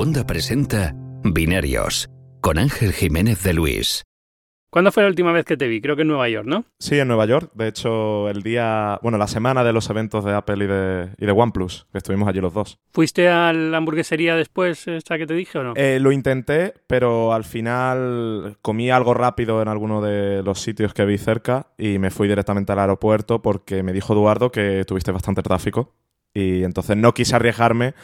[0.00, 2.08] Segunda presenta Binarios
[2.40, 4.02] con Ángel Jiménez de Luis.
[4.70, 5.82] ¿Cuándo fue la última vez que te vi?
[5.82, 6.64] Creo que en Nueva York, ¿no?
[6.78, 7.50] Sí, en Nueva York.
[7.52, 11.26] De hecho, el día, bueno, la semana de los eventos de Apple y de, y
[11.26, 12.78] de OnePlus, que estuvimos allí los dos.
[12.94, 15.74] ¿Fuiste a la hamburguesería después, esta que te dije o no?
[15.76, 21.04] Eh, lo intenté, pero al final comí algo rápido en alguno de los sitios que
[21.04, 25.42] vi cerca y me fui directamente al aeropuerto porque me dijo Eduardo que tuviste bastante
[25.42, 25.92] tráfico
[26.32, 27.94] y entonces no quise arriesgarme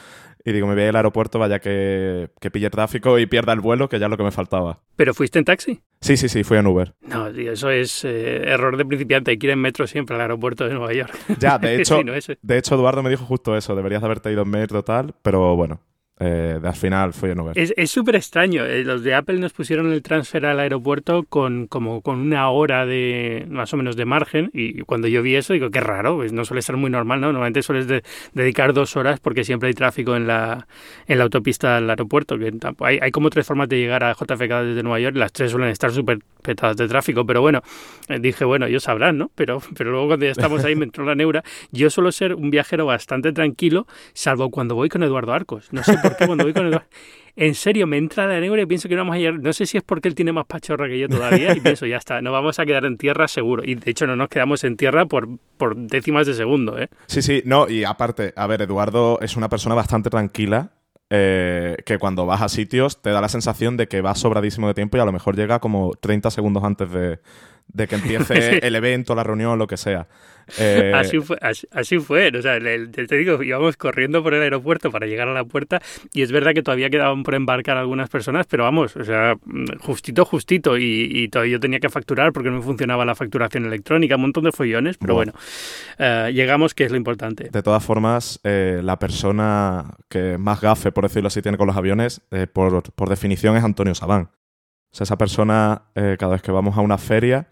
[0.46, 3.88] y digo, me voy al aeropuerto, vaya que, que pille tráfico y pierda el vuelo,
[3.90, 4.80] que ya es lo que me faltaba.
[4.96, 5.82] ¿Pero fuiste en taxi?
[6.00, 6.94] Sí, sí, sí, fui en Uber.
[7.02, 9.32] No, tío, eso es eh, error de principiante.
[9.32, 11.12] Hay que ir en metro siempre al aeropuerto de Nueva York.
[11.38, 14.06] Ya, de hecho, Sí, no, ese- de hecho Eduardo me dijo justo eso, deberías de
[14.06, 15.80] haberte ido en metro tal, pero bueno,
[16.18, 17.52] eh, al final fui en Uber.
[17.76, 18.64] Es súper extraño.
[18.64, 22.86] Eh, Los de Apple nos pusieron el transfer al aeropuerto con como con una hora
[22.86, 26.32] de más o menos de margen y cuando yo vi eso digo qué raro, pues
[26.32, 27.26] no suele ser muy normal, ¿no?
[27.28, 28.02] Normalmente sueles de-
[28.32, 30.66] dedicar dos horas porque siempre hay tráfico en la
[31.06, 32.36] en la autopista al aeropuerto.
[32.80, 35.68] Hay, hay como tres formas de llegar a JFK desde Nueva York las tres suelen
[35.70, 37.62] estar súper petadas de tráfico, pero bueno,
[38.08, 39.30] eh, dije bueno ellos sabrán, ¿no?
[39.34, 41.42] Pero pero luego cuando ya estamos ahí me entró la neura.
[41.72, 45.72] Yo suelo ser un viajero bastante tranquilo, salvo cuando voy con Eduardo Arcos.
[45.72, 46.86] No sé por qué cuando voy con Eduardo
[47.36, 49.38] en serio, me entra la neura y pienso que no vamos a llegar.
[49.38, 51.98] No sé si es porque él tiene más pachorra que yo todavía y pienso, ya
[51.98, 53.62] está, no vamos a quedar en tierra seguro.
[53.62, 56.88] Y de hecho no nos quedamos en tierra por, por décimas de segundo, ¿eh?
[57.06, 60.70] Sí, sí, no, y aparte, a ver, Eduardo es una persona bastante tranquila.
[61.10, 64.74] Eh, que cuando vas a sitios te da la sensación de que vas sobradísimo de
[64.74, 67.20] tiempo y a lo mejor llega como 30 segundos antes de,
[67.68, 70.06] de que empiece el evento, la reunión, lo que sea.
[70.60, 72.28] Eh, Así fue, así, así fue.
[72.28, 75.82] O sea, el- te digo, íbamos corriendo por el aeropuerto para llegar a la puerta
[76.12, 79.34] y es verdad que todavía quedaban por embarcar algunas personas, pero vamos, o sea,
[79.80, 80.78] justito, justito.
[80.78, 84.44] Y, y todavía yo tenía que facturar porque no funcionaba la facturación electrónica, un montón
[84.44, 85.24] de follones, pero Buah.
[85.24, 85.38] bueno,
[85.98, 87.48] eh, llegamos, que es lo importante.
[87.50, 91.76] De todas formas, eh, la persona que más gafe, por decirlo así, tiene con los
[91.76, 94.30] aviones, eh, por, por definición, es Antonio Sabán.
[94.92, 97.48] O sea, esa persona, eh, cada vez que vamos a una feria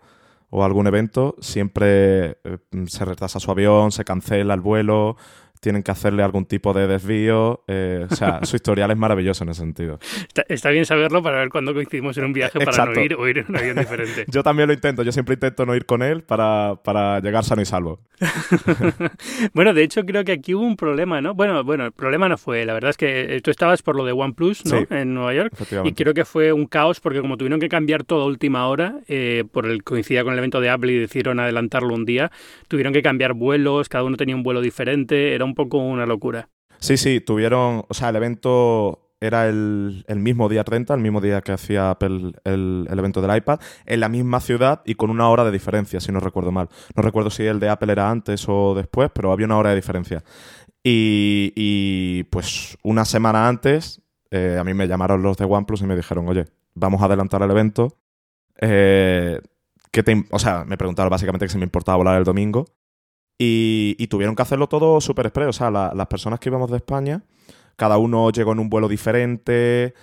[0.57, 5.17] o algún evento, siempre eh, se retrasa su avión, se cancela el vuelo,
[5.65, 7.65] tienen que hacerle algún tipo de desvío.
[7.67, 9.99] eh, o sea, su historial es maravilloso en ese sentido.
[10.29, 12.93] Está, está bien saberlo para ver cuándo coincidimos en un viaje para Exacto.
[12.93, 14.27] no ir o ir en un avión diferente.
[14.31, 17.63] Yo también lo intento, yo siempre intento no ir con él para, para llegar sano
[17.63, 18.01] y salvo.
[19.55, 21.35] bueno, de hecho creo que aquí hubo un problema, ¿no?
[21.35, 24.05] Bueno, bueno, el problema no fue, la verdad es que eh, tú estabas por lo
[24.05, 24.81] de OnePlus, ¿no?
[24.81, 24.87] Sí.
[24.91, 25.55] En Nueva York.
[25.85, 28.97] Y creo que fue un caos porque como tuvieron que cambiar todo a última hora,
[29.09, 32.31] eh, por el coincidía con el evento de Apple y decidieron adelantarlo un día,
[32.69, 36.49] tuvieron que cambiar vuelos, cada uno tenía un vuelo diferente, era un poco una locura.
[36.79, 41.21] Sí, sí, tuvieron, o sea, el evento era el, el mismo día 30, el mismo
[41.21, 45.11] día que hacía Apple el, el evento del iPad, en la misma ciudad y con
[45.11, 46.69] una hora de diferencia, si no recuerdo mal.
[46.95, 49.77] No recuerdo si el de Apple era antes o después, pero había una hora de
[49.77, 50.23] diferencia.
[50.83, 55.87] Y, y, pues una semana antes, eh, a mí me llamaron los de OnePlus y
[55.87, 56.45] me dijeron, oye,
[56.75, 57.97] vamos a adelantar el evento.
[58.61, 59.41] Eh,
[59.91, 62.67] ¿qué te o sea, me preguntaron básicamente que si me importaba volar el domingo.
[63.39, 65.49] Y, y tuvieron que hacerlo todo súper express.
[65.49, 67.22] O sea, la- las personas que íbamos de España,
[67.77, 69.95] cada uno llegó en un vuelo diferente.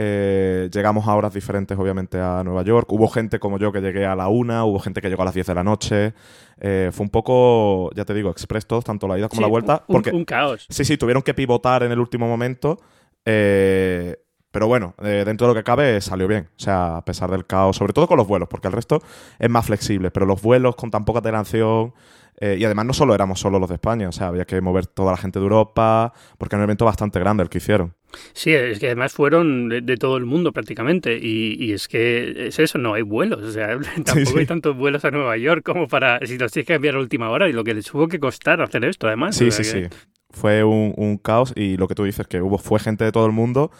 [0.00, 2.86] eh, llegamos a horas diferentes, obviamente, a Nueva York.
[2.92, 5.34] Hubo gente como yo que llegué a la una, hubo gente que llegó a las
[5.34, 6.14] 10 de la noche.
[6.60, 9.48] Eh, fue un poco, ya te digo, express todos, tanto la ida como Sí, la
[9.48, 9.84] vuelta.
[9.88, 10.66] un- porque un caos.
[10.68, 12.78] Sí, sí, tuvieron que pivotar en el último momento.
[13.24, 14.16] eh,
[14.50, 16.48] pero bueno, eh, dentro de lo que cabe salió bien.
[16.56, 19.02] O sea, a pesar del caos, sobre todo con los vuelos, porque el resto
[19.38, 20.10] es más flexible.
[20.10, 21.92] Pero los vuelos con tan poca antelación.
[22.40, 24.86] Eh, y además no solo éramos solo los de España, o sea, había que mover
[24.86, 27.94] toda la gente de Europa, porque era un evento bastante grande el que hicieron.
[28.32, 31.18] Sí, es que además fueron de, de todo el mundo prácticamente.
[31.20, 33.42] Y, y es que es eso, no hay vuelos.
[33.42, 34.38] O sea, tampoco sí.
[34.38, 36.18] hay tantos vuelos a Nueva York como para.
[36.26, 38.62] Si los tienes que enviar a última hora y lo que les tuvo que costar
[38.62, 39.36] hacer esto, además.
[39.36, 39.96] Sí, o sea sí, que- sí.
[40.30, 43.24] Fue un, un caos y lo que tú dices, que hubo fue gente de todo
[43.26, 43.70] el mundo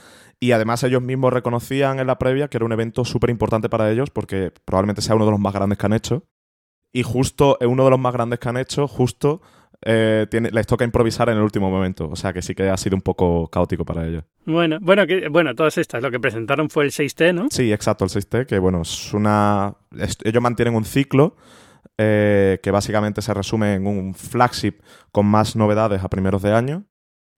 [0.40, 3.90] y además ellos mismos reconocían en la previa que era un evento súper importante para
[3.90, 6.24] ellos porque probablemente sea uno de los más grandes que han hecho.
[6.92, 9.40] Y justo en uno de los más grandes que han hecho, justo
[9.82, 12.08] eh, tiene, les toca improvisar en el último momento.
[12.08, 14.24] O sea que sí que ha sido un poco caótico para ellos.
[14.46, 16.02] Bueno, bueno, que, bueno, todas estas.
[16.02, 17.48] Lo que presentaron fue el 6T, ¿no?
[17.50, 19.74] Sí, exacto, el 6T, que bueno, es una.
[19.96, 21.36] es- ellos mantienen un ciclo
[21.98, 24.80] eh, que básicamente se resume en un flagship
[25.12, 26.84] con más novedades a primeros de año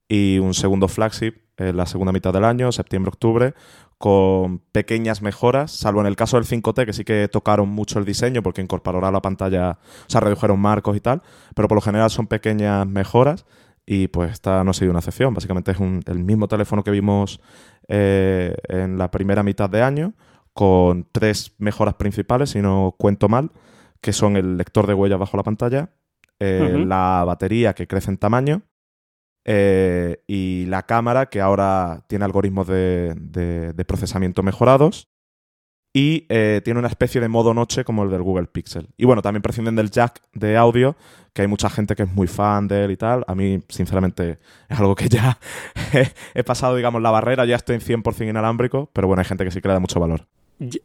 [0.09, 3.55] y un segundo flagship en la segunda mitad del año, septiembre-octubre,
[4.01, 8.07] con pequeñas mejoras, salvo en el caso del 5T, que sí que tocaron mucho el
[8.07, 11.21] diseño porque incorporaron la pantalla, o sea, redujeron marcos y tal,
[11.55, 13.45] pero por lo general son pequeñas mejoras
[13.85, 15.35] y pues esta no ha sido una excepción.
[15.35, 17.43] Básicamente es un- el mismo teléfono que vimos
[17.89, 20.15] eh, en la primera mitad de año,
[20.55, 23.51] con tres mejoras principales, si no cuento mal,
[24.01, 25.91] que son el lector de huellas bajo la pantalla,
[26.39, 28.63] eh, la batería que crece en tamaño
[29.45, 35.11] eh, y la cámara, que ahora tiene algoritmos de, de procesamiento mejorados
[35.93, 38.89] y eh, tiene una especie de modo noche como el del Google Pixel.
[38.97, 40.97] Y bueno, también prescinden del jack de audio,
[41.33, 43.25] que hay mucha gente que es muy fan de él y tal.
[43.27, 44.39] A mí, sinceramente,
[44.69, 45.39] es algo que ya
[46.35, 49.51] he pasado, digamos, la barrera, ya estoy en 100% inalámbrico, pero bueno, hay gente que
[49.51, 50.27] sí que le da mucho valor.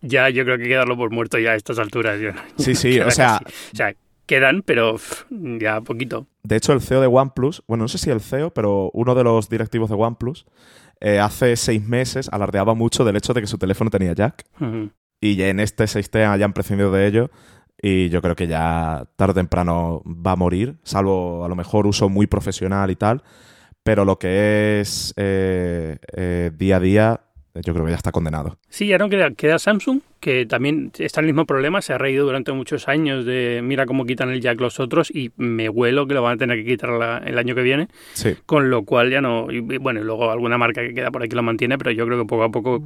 [0.02, 2.20] Ya, yo creo que hay que darlo por muerto ya a estas alturas.
[2.58, 3.40] Sí, sí, o sea...
[3.74, 3.94] O sea,
[4.26, 4.98] quedan, pero
[5.30, 6.28] ya poquito.
[6.44, 9.24] De hecho, el CEO de OnePlus, bueno, no sé si el CEO, pero uno de
[9.24, 10.46] los directivos de OnePlus,
[11.00, 14.46] eh, hace seis meses alardeaba mucho del hecho de que su teléfono tenía jack.
[15.22, 17.32] Y en este 6T ya han prescindido de ello.
[17.82, 21.88] Y yo creo que ya tarde o temprano va a morir, salvo a lo mejor
[21.88, 23.24] uso muy profesional y tal.
[23.84, 27.22] Pero lo que es eh, eh, día a día,
[27.64, 28.58] yo creo que ya está condenado.
[28.70, 31.98] Sí, ya no queda, queda Samsung, que también está en el mismo problema, se ha
[31.98, 36.08] reído durante muchos años de mira cómo quitan el jack los otros y me huelo
[36.08, 37.88] que lo van a tener que quitar el año que viene.
[38.14, 38.36] Sí.
[38.46, 41.44] Con lo cual ya no, y, bueno, luego alguna marca que queda por aquí lo
[41.44, 42.84] mantiene, pero yo creo que poco a poco,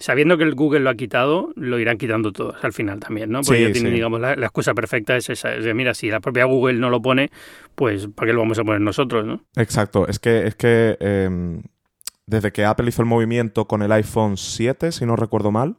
[0.00, 3.42] sabiendo que el Google lo ha quitado, lo irán quitando todos al final también, ¿no?
[3.42, 6.74] Porque sí, digamos, la, excusa perfecta es esa, es de mira, si la propia Google
[6.74, 7.30] no lo pone,
[7.74, 9.44] pues ¿para qué lo vamos a poner nosotros, no?
[9.56, 11.62] Exacto, es que, es que em,
[12.30, 15.76] desde que Apple hizo el movimiento con el iPhone 7, si no recuerdo mal,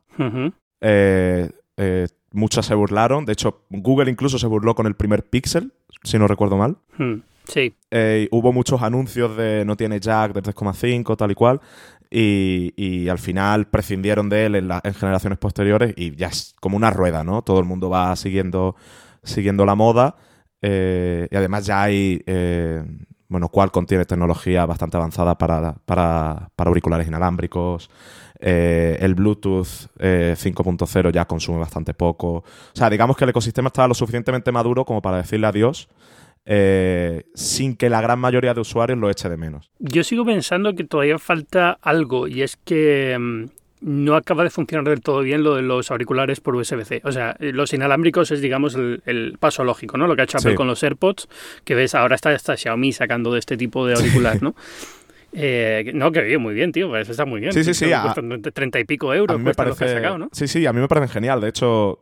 [0.81, 3.25] eh, eh, muchas se burlaron.
[3.25, 5.71] De hecho, Google incluso se burló con el primer Pixel,
[6.03, 6.75] si no recuerdo mal.
[6.98, 7.74] Hmm, sí.
[7.89, 11.62] Eh, hubo muchos anuncios de no tiene jack de 3,5, tal y cual.
[12.13, 16.92] Y, al final prescindieron de él en, en, generaciones posteriores y ya es como una
[16.92, 17.44] rueda, ¿no?
[17.44, 18.75] Todo el mundo va siguiendo,
[19.24, 20.18] siguiendo la moda.
[20.62, 22.21] y además ya hay
[23.31, 27.89] bueno, Qualcomm tiene tecnología bastante avanzada para, para, auriculares inalámbricos.
[28.42, 32.30] Eh, el Bluetooth 5.0 eh, ya consume bastante poco.
[32.33, 32.44] O
[32.74, 35.88] sea, digamos que el ecosistema está lo suficientemente maduro como para decirle adiós.
[36.44, 39.72] Eh, sin que la gran mayoría de usuarios lo eche de menos.
[39.80, 43.45] Yo sigo pensando que todavía falta algo y es que mm,
[43.81, 47.01] no acaba de funcionar del todo bien lo de los auriculares por USB-C.
[47.04, 50.07] O sea, los inalámbricos es, digamos, el, paso lógico, ¿no?
[50.07, 51.28] Lo que ha hecho Apple con los AirPods,
[51.63, 54.56] que ves, ahora está, está Xiaomi sacando de este tipo de auricular, ¿no?
[55.33, 56.94] Eh, no, que bien, muy bien, tío.
[56.98, 57.54] Eso está muy bien.
[57.54, 57.89] Sí, sí, sí.
[58.54, 60.30] Treinta y pico euros me parece, sacado, ¿no?
[60.34, 61.39] Sí, sí, a mí me parecen genial.
[61.39, 62.00] De hecho,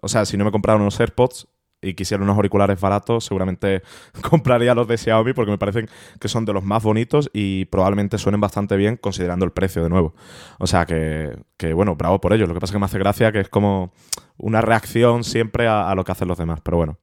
[0.00, 1.48] o sea, si no me compraron unos AirPods,
[1.80, 3.82] y quisiera unos auriculares baratos, seguramente
[4.28, 5.88] compraría los de Xiaomi porque me parecen
[6.20, 9.88] que son de los más bonitos y probablemente suenen bastante bien considerando el precio de
[9.88, 10.14] nuevo.
[10.58, 12.46] O sea que, que bueno, bravo por ello.
[12.46, 13.92] Lo que pasa es que me hace gracia que es como
[14.36, 16.98] una reacción siempre a lo que hacen los demás, pero bueno.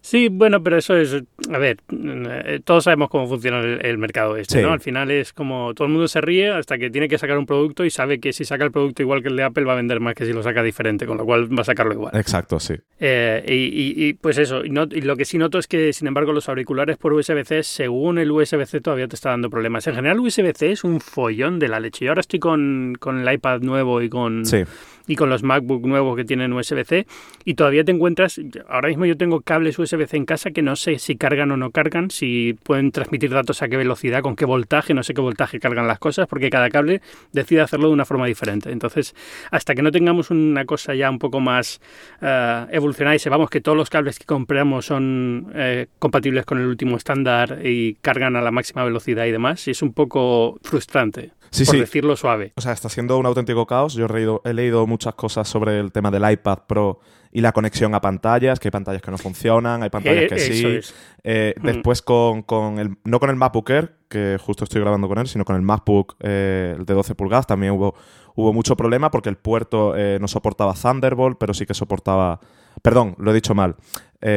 [0.00, 4.60] Sí, bueno, pero eso es, a ver, eh, todos sabemos cómo funciona el, mercado este,
[4.60, 4.72] ¿no?
[4.72, 7.46] Al final es como todo el mundo se ríe hasta que tiene que sacar un
[7.46, 9.76] producto y sabe que si saca el producto igual que el de Apple va a
[9.76, 12.14] vender más que si lo saca diferente, con lo cual va a sacarlo igual.
[12.16, 12.74] Exacto, sí.
[13.00, 16.96] Eh, y, pues eso, y, lo que sí noto es que, sin embargo, los auriculares
[16.96, 19.86] por USB-C, según el USB-C, todavía te está dando problemas.
[19.86, 22.04] En general, USB-C es un follón de la leche.
[22.04, 24.44] Yo ahora estoy con, con el iPad nuevo y con...
[24.44, 24.64] Sí
[25.06, 27.06] y con los MacBook nuevos que tienen USB-C
[27.44, 30.98] y todavía te encuentras, ahora mismo yo tengo cables USB-C en casa que no sé
[30.98, 34.94] si cargan o no cargan, si pueden transmitir datos a qué velocidad, con qué voltaje,
[34.94, 37.00] no sé qué voltaje cargan las cosas, porque cada cable
[37.32, 38.70] decide hacerlo de una forma diferente.
[38.70, 39.14] Entonces,
[39.50, 41.80] hasta que no tengamos una cosa ya un poco más
[42.22, 46.66] uh, evolucionada y sepamos que todos los cables que compramos son eh, compatibles con el
[46.66, 51.78] último estándar y cargan a la máxima velocidad y demás, es un poco frustrante por
[51.78, 52.52] decirlo suave.
[52.56, 53.94] O sea, está siendo un auténtico caos.
[53.94, 57.00] Yo he leído, he leído muchas cosas sobre el tema del iPad Pro
[57.34, 60.38] y la conexión a pantallas, que hay pantallas que no funcionan, hay pantallas eh, que
[60.38, 60.94] sí.
[61.24, 61.66] Eh, mm.
[61.66, 65.26] Después con, con, el, no con el MacBook Air, que justo estoy grabando con él,
[65.26, 67.96] sino con el MacBook eh, de 12 pulgadas, también hubo,
[68.36, 72.38] hubo mucho problema porque el puerto no soportaba Thunderbolt, pero sí que soportaba...
[72.82, 73.74] Perdón, lo he dicho mal.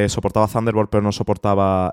[0.07, 1.91] soportaba Thunderbolt, pero no soportaba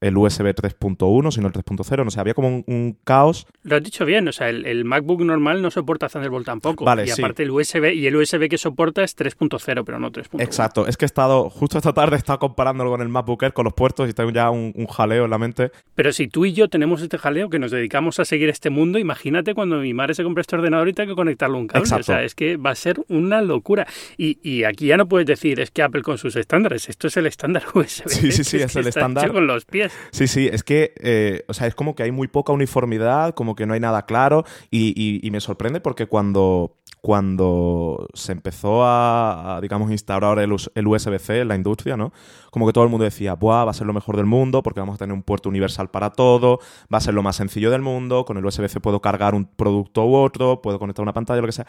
[0.00, 2.04] el USB 3.1, sino el 3.0.
[2.04, 3.46] No sé, había como un, caos.
[3.62, 6.84] Lo has dicho bien, o sea, el, MacBook normal no soporta Thunderbolt tampoco.
[6.84, 10.42] Vale, y aparte el USB, y el USB que soporta es 3.0, pero no 3.1.
[10.42, 13.52] Exacto, es que he estado, justo esta tarde he estado comparándolo con el MacBook Air,
[13.52, 15.70] con los puertos, y tengo ya un, jaleo en la mente.
[15.94, 18.98] Pero si tú y yo tenemos este jaleo, que nos dedicamos a seguir este mundo,
[18.98, 21.88] imagínate cuando mi madre se compra este ordenador y tenga que conectarlo a un cable.
[21.94, 23.86] O sea, es que va a ser una locura.
[24.16, 27.16] Y, y, aquí ya no puedes decir, es que Apple con sus estándares, esto es
[27.16, 28.08] el estándar USB.
[28.08, 29.32] Sí, sí, sí, es, el estándar.
[29.32, 29.87] con los pies.
[30.10, 33.54] Sí, sí, es que, eh, o sea, es como que hay muy poca uniformidad, como
[33.54, 39.90] que no hay nada claro y, me sorprende porque cuando, cuando se empezó a, digamos,
[39.90, 42.12] instaurar el, USB-C en la industria, ¿no?
[42.50, 44.80] Como que todo el mundo decía, Buah, va a ser lo mejor del mundo porque
[44.80, 46.60] vamos a tener un puerto universal para todo,
[46.92, 50.06] va a ser lo más sencillo del mundo, con el USB-C puedo cargar un producto
[50.06, 51.66] u otro, puedo conectar una pantalla, lo que sea.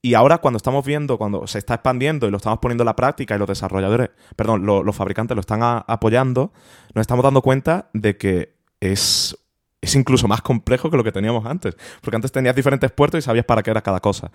[0.00, 2.96] Y ahora cuando estamos viendo, cuando se está expandiendo y lo estamos poniendo en la
[2.96, 6.52] práctica y los desarrolladores, perdón, los fabricantes lo están apoyando,
[6.94, 9.36] nos estamos dando cuenta de que es
[9.82, 11.76] es incluso más complejo que lo que teníamos antes.
[12.00, 14.30] Porque antes tenías diferentes puertos y sabías para qué era cada cosa.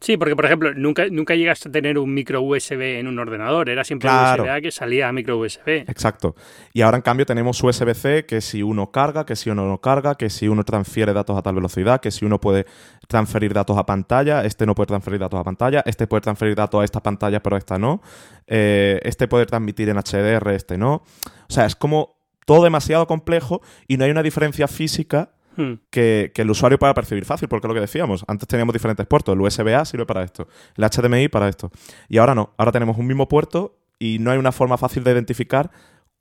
[0.00, 3.68] Sí, porque por ejemplo, nunca, nunca llegaste a tener un micro USB en un ordenador,
[3.68, 4.44] era siempre Claro.
[4.44, 5.84] USB que salía a micro USB.
[5.88, 6.36] Exacto.
[6.72, 10.14] Y ahora en cambio tenemos USB-C, que si uno carga, que si uno no carga,
[10.14, 12.64] que si uno transfiere datos a tal velocidad, que si uno puede
[13.08, 16.80] transferir datos a pantalla, este no puede transferir datos a pantalla, este puede transferir datos
[16.80, 18.02] a esta pantalla pero a esta no,
[18.46, 20.94] eh, este puede transmitir en HDR, este no.
[20.94, 25.74] O sea, es como todo demasiado complejo y no hay una diferencia física Hmm.
[25.90, 28.24] que, que el usuario pueda percibir fácil, porque es lo que decíamos.
[28.26, 29.34] Antes teníamos diferentes puertos.
[29.34, 31.70] El USB-A sirve para esto, el HDMI para esto.
[32.08, 32.54] Y ahora no.
[32.56, 35.70] Ahora tenemos un mismo puerto y no hay una forma fácil de identificar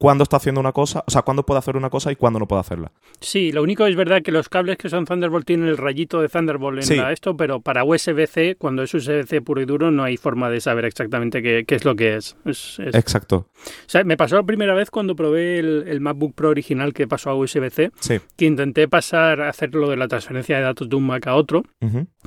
[0.02, 2.48] cuándo está haciendo una cosa, o sea, cuándo puede hacer una cosa y cuándo no
[2.48, 2.92] puede hacerla.
[3.20, 6.28] Sí, lo único es verdad que los cables que son Thunderbolt tienen el rayito de
[6.28, 6.96] Thunderbolt en Sí.
[6.96, 10.60] la esto, pero para USB-C, cuando es USB-C puro y duro, no hay forma de
[10.60, 12.36] saber exactamente qué, qué es lo que es.
[12.46, 13.46] Es- es- Exacto.
[13.56, 17.08] O sea, me pasó la primera vez cuando probé el, el MacBook Pro original que
[17.08, 18.20] pasó a USB-C, Sí.
[18.36, 21.36] que intenté pasar a hacer lo de la transferencia de datos de un Mac a
[21.36, 21.62] otro,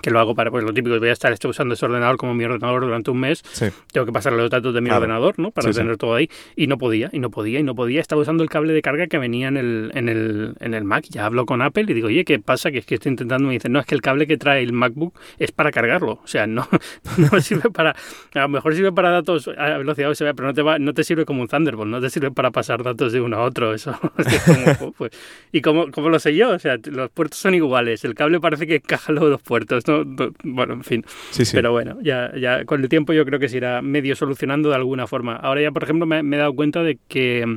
[0.01, 2.45] que lo hago para, pues lo típico, voy a estar usando ese ordenador como mi
[2.45, 3.67] ordenador durante un mes, Sí.
[3.93, 5.51] tengo que pasarle los datos de mi ordenador, ¿no?
[5.51, 6.29] Para tener todo ahí.
[6.55, 8.01] Y no podía, y no podía, y no podía.
[8.01, 11.05] Estaba usando el cable de carga que venía en el, en el, en el Mac.
[11.11, 12.71] Ya hablo con Apple y digo, oye, ¿qué pasa?
[12.71, 13.49] Que es que estoy intentando.
[13.49, 16.21] Me dicen, no, es que el cable que trae el MacBook es para cargarlo.
[16.23, 16.69] O sea, no,
[17.33, 17.91] no sirve para.
[18.35, 21.05] A lo mejor sirve para datos a velocidad USB, pero no te, va, no te
[21.05, 23.75] sirve como un Thunderbolt, no te sirve para pasar datos de uno a otro.
[23.75, 25.13] Eso es como, pues.
[25.53, 26.51] ¿Y cómo, cómo lo sé yo?
[26.51, 28.05] O sea, los puertos son iguales.
[28.05, 29.87] El cable parece que encaja los dos puertos.
[29.89, 30.05] ¿no?
[30.05, 31.05] No- Bueno, en fin.
[31.31, 31.53] Sí, sí.
[31.57, 34.77] Pero bueno, ya, ya con el tiempo yo creo que se irá medio solucionando de
[34.77, 35.37] alguna forma.
[35.37, 37.54] Ahora ya, por ejemplo, me, me he dado cuenta de que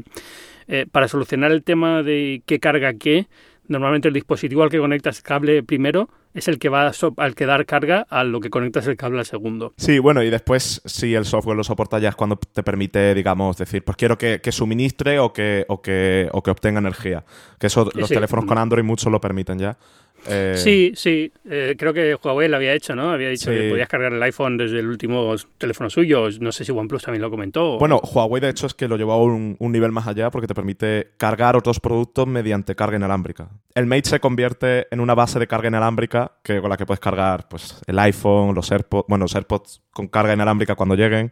[0.68, 3.28] eh, para solucionar el tema de qué carga qué,
[3.68, 7.16] normalmente el dispositivo al que conectas el cable primero es el que va a so-
[7.18, 9.74] al que dar carga a lo que conectas el cable al segundo.
[9.78, 13.58] Sí, bueno, y después, si el software lo soporta, ya es cuando te permite, digamos,
[13.58, 17.26] decir, pues quiero que, que suministre o que, o, que, o que obtenga energía.
[17.60, 18.14] Que eso, los Sí.
[18.14, 19.78] teléfonos con Android muchos lo permiten ya.
[20.26, 23.12] Eh, Sí, sí, eh, creo que Huawei lo había hecho, ¿no?
[23.12, 23.58] Había dicho Sí.
[23.58, 26.28] que podías cargar el iPhone desde el último teléfono suyo.
[26.40, 27.78] No sé si OnePlus también lo comentó.
[27.78, 30.48] Bueno, Huawei de hecho es que lo llevó a un, un nivel más allá porque
[30.48, 33.50] te permite cargar otros productos mediante carga inalámbrica.
[33.76, 37.00] El Mate se convierte en una base de carga inalámbrica que, con la que puedes
[37.00, 41.32] cargar pues, el iPhone, los AirPods, bueno, los AirPods con carga inalámbrica cuando lleguen,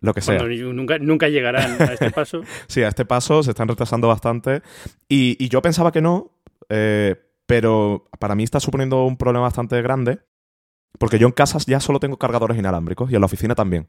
[0.00, 0.42] lo que sea.
[0.42, 2.42] Nunca, nunca llegarán a este paso.
[2.66, 4.60] Sí, a este paso se están retrasando bastante.
[5.08, 6.32] Y, y yo pensaba que no,
[6.68, 10.20] eh, pero para mí está suponiendo un problema bastante grande.
[10.98, 13.88] Porque yo en casa ya solo tengo cargadores inalámbricos y en la oficina también.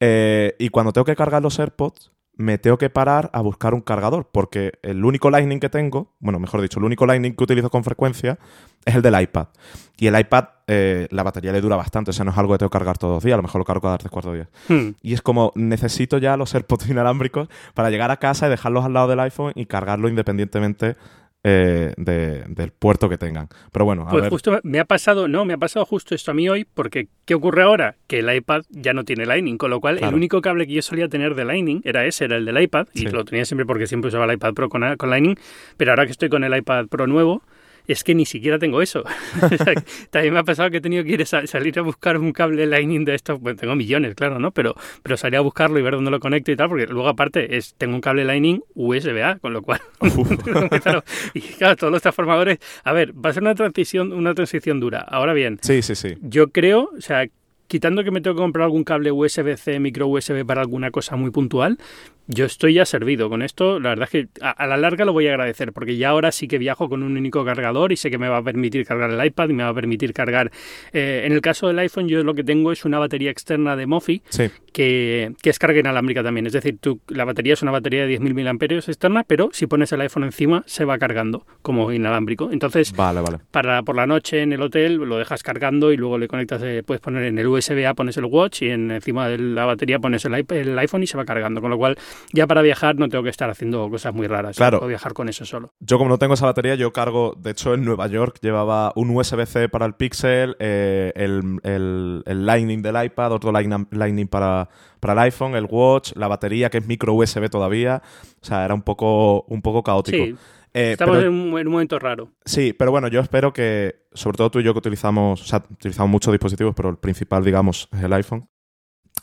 [0.00, 3.80] Eh, y cuando tengo que cargar los AirPods, me tengo que parar a buscar un
[3.80, 4.28] cargador.
[4.32, 7.82] Porque el único Lightning que tengo, bueno, mejor dicho, el único Lightning que utilizo con
[7.82, 8.38] frecuencia
[8.84, 9.48] es el del iPad.
[9.96, 12.10] Y el iPad, eh, la batería le dura bastante.
[12.10, 13.34] O sea, no es algo que tengo que cargar todos los días.
[13.34, 14.48] A lo mejor lo cargo cada tres cuatro días.
[14.68, 14.90] Hmm.
[15.02, 18.92] Y es como, necesito ya los AirPods inalámbricos para llegar a casa y dejarlos al
[18.92, 20.96] lado del iPhone y cargarlo independientemente
[21.44, 23.48] eh, de- del puerto que tengan.
[23.72, 24.30] Pero bueno, a Pues ver.
[24.30, 27.34] justo me ha pasado, no, me ha pasado justo esto a mí hoy, porque ¿qué
[27.34, 27.96] ocurre ahora?
[28.06, 30.10] Que el iPad ya no tiene Lightning, con lo cual Claro.
[30.10, 32.86] el único cable que yo solía tener de Lightning era ese, era el del iPad,
[32.94, 35.36] y lo tenía siempre porque siempre usaba el iPad Pro con, con Lightning,
[35.76, 37.42] pero ahora que estoy con el iPad Pro nuevo,
[37.86, 39.02] es que ni siquiera tengo eso.
[39.42, 39.74] O sea,
[40.10, 42.32] También me ha pasado que he tenido que ir a sa- salir a buscar un
[42.32, 44.50] cable Lightning de estos, bueno, tengo millones, claro, ¿no?
[44.52, 47.56] Pero, pero salir a buscarlo y ver dónde lo conecto y tal, porque luego aparte
[47.56, 49.80] es, tengo un cable Lightning USB-A, con lo cual
[51.34, 52.58] y claro, todos los transformadores.
[52.84, 55.00] A ver, va a ser una transición, una transición dura.
[55.00, 56.14] Ahora bien, Sí, sí, sí.
[56.20, 57.26] yo creo, o sea,
[57.72, 61.30] quitando que me tengo que comprar algún cable USB-C, micro USB para alguna cosa muy
[61.30, 61.78] puntual,
[62.26, 63.80] yo estoy ya servido con esto.
[63.80, 66.32] La verdad es que a, a la larga lo voy a agradecer, porque ya ahora
[66.32, 69.10] sí que viajo con un único cargador y sé que me va a permitir cargar
[69.10, 70.50] el iPad y me va a permitir cargar.
[70.92, 73.86] eh, en el caso del iPhone, yo lo que tengo es una batería externa de
[73.86, 76.46] Mofi Sí, que, que es carga inalámbrica también.
[76.46, 79.92] Es decir, tú, la batería es una batería de 10.000 mAh externa, pero si pones
[79.92, 82.50] el iPhone encima se va cargando como inalámbrico.
[82.52, 83.38] Entonces, vale, vale.
[83.50, 86.82] para por la noche en el hotel lo dejas cargando y luego le conectas, eh,
[86.84, 90.24] puedes poner en el USB-A, pones el watch y en, encima de la batería pones
[90.24, 91.60] el, el iPhone y se va cargando.
[91.60, 91.96] Con lo cual,
[92.32, 94.56] ya para viajar no tengo que estar haciendo cosas muy raras.
[94.56, 94.78] Claro.
[94.78, 95.72] Puedo viajar con eso solo.
[95.80, 99.10] Yo como no tengo esa batería, yo cargo, de hecho en Nueva York llevaba un
[99.16, 104.68] USB-C para el Pixel, eh, el, el- el Lightning del iPad, otro Lightning, Lightning para,
[105.00, 108.02] para el iPhone, el Watch, la batería que es micro USB todavía.
[108.40, 110.24] O sea, era un poco, un poco caótico.
[110.24, 110.34] Sí,
[110.74, 112.30] Eh, estamos pero- en, un, en un momento raro.
[112.44, 115.62] Sí, pero bueno, yo espero que, sobre todo tú y yo que utilizamos, o sea,
[115.70, 118.48] utilizamos muchos dispositivos, pero el principal, digamos, es el iPhone.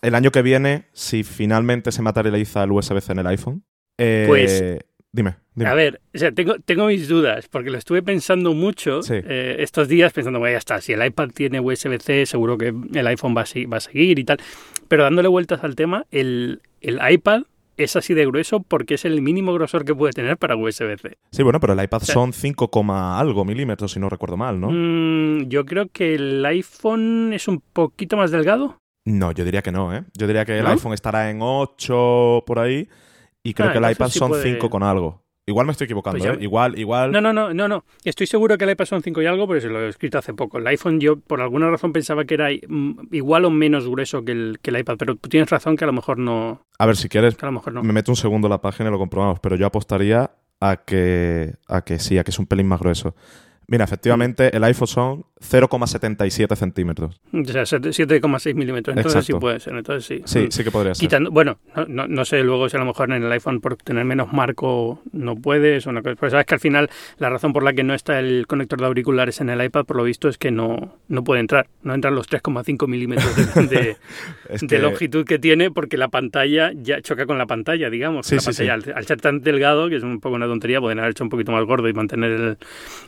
[0.02, 3.64] El año que viene, si finalmente se materializa el USB-C en el iPhone,
[3.98, 4.64] eh, Pues-
[5.12, 5.72] Dime, dime.
[5.72, 9.16] A ver, o sea, tengo, tengo mis dudas, porque lo estuve pensando mucho Sí.
[9.16, 13.08] eh, estos días, pensando, bueno, ya está, si el iPad tiene USB-C, seguro que el
[13.08, 14.38] iPhone va a, va a seguir y tal.
[14.88, 17.42] Pero dándole vueltas al tema, el, el iPad
[17.84, 21.18] es así de grueso porque es el mínimo grosor que puede tener para USB-C.
[21.32, 24.70] Sí, bueno, pero el iPad son 5, algo milímetros, si no recuerdo mal, ¿no?
[24.72, 28.78] Mm, yo creo que el iPhone es un poquito más delgado.
[29.06, 30.04] No, yo diría que no, ¿eh?
[30.18, 32.88] Yo diría que el iPhone estará en 8 por ahí
[33.44, 35.24] y creo Ah, que el iPad sí son puede- 5 con algo.
[35.50, 36.44] Igual me estoy equivocando, Pues ya- ¿eh?
[36.44, 37.12] Igual, igual...
[37.12, 37.84] No, no, no, no, no.
[38.04, 40.34] Estoy seguro que el iPad son 5 y algo, pero se lo he escrito hace
[40.34, 40.58] poco.
[40.60, 44.60] El iPhone yo por alguna razón pensaba que era igual o menos grueso que el,
[44.62, 46.66] que el iPad, pero tú tienes razón que a lo mejor no.
[46.78, 47.84] A ver, si quieres, Que a lo mejor no.
[47.84, 51.54] me meto un segundo en la página y lo comprobamos, pero yo apostaría a que,
[51.68, 53.16] a que sí, a que es un pelín más grueso.
[53.70, 57.22] Mira, efectivamente, el iPhone son 0,77 centímetros.
[57.32, 58.98] O sea, 7,6 milímetros.
[58.98, 59.76] Entonces sí puede ser.
[59.76, 60.22] Entonces sí.
[60.26, 61.02] Sí, sí que podría ser.
[61.08, 63.76] Quitando, bueno, no, no, no sé luego si a lo mejor en el iPhone por
[63.78, 66.02] tener menos marco no puedes o cosa.
[66.16, 68.86] Pero sabes que al final la razón por la que no está el conector de
[68.88, 71.68] auriculares en el iPad, por lo visto, es que no, no puede entrar.
[71.84, 73.98] No entran los 3,5 milímetros de, de-
[74.50, 78.26] Es de longitud que tiene porque la pantalla ya choca con la pantalla, digamos.
[78.28, 80.80] Sí, la sí, pantalla, Al, al ser tan delgado, que es un poco una tontería,
[80.82, 82.58] pueden haber hecho un poquito más gordo y mantener el,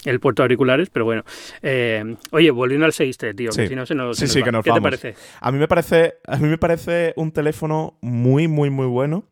[0.06, 1.24] el puerto auriculares, pero bueno.
[1.62, 3.62] Eh, oye, volviendo al 6T, tío, Sí.
[3.62, 4.46] que si no se nos, se Sí, nos sí, va.
[4.46, 4.80] que nos ¿Qué vamos.
[4.92, 5.16] te parece?
[5.40, 9.24] A mí me parece, a mí me parece un teléfono muy, muy, muy bueno.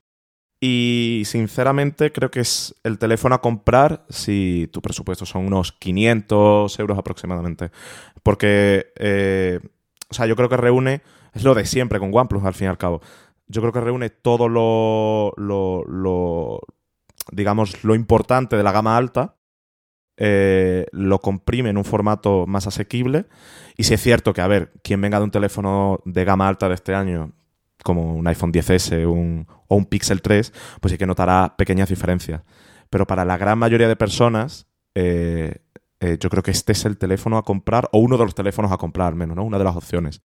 [0.61, 6.77] Y sinceramente creo que es el teléfono a comprar si tu presupuesto son unos 500
[6.79, 7.71] euros aproximadamente.
[8.23, 9.61] Porque, eh,
[10.09, 11.01] o sea, yo creo que reúne,
[11.33, 13.01] es lo de siempre con OnePlus al fin y al cabo.
[13.47, 16.59] Yo creo que reúne todo lo, lo, lo
[17.31, 19.35] digamos, lo importante de la gama alta.
[20.19, 23.25] Eh, lo comprime en un formato más asequible.
[23.77, 26.67] Y si es cierto que, a ver, quien venga de un teléfono de gama alta
[26.67, 27.31] de este año,
[27.83, 32.41] como un iPhone 10S un- o un Pixel 3, pues sí que notará pequeñas diferencias.
[32.89, 35.55] Pero para la gran mayoría de personas, eh,
[36.01, 38.71] eh, yo creo que este es el teléfono a comprar, o uno de los teléfonos
[38.71, 39.43] a comprar al menos, ¿no?
[39.45, 40.21] Una de las opciones.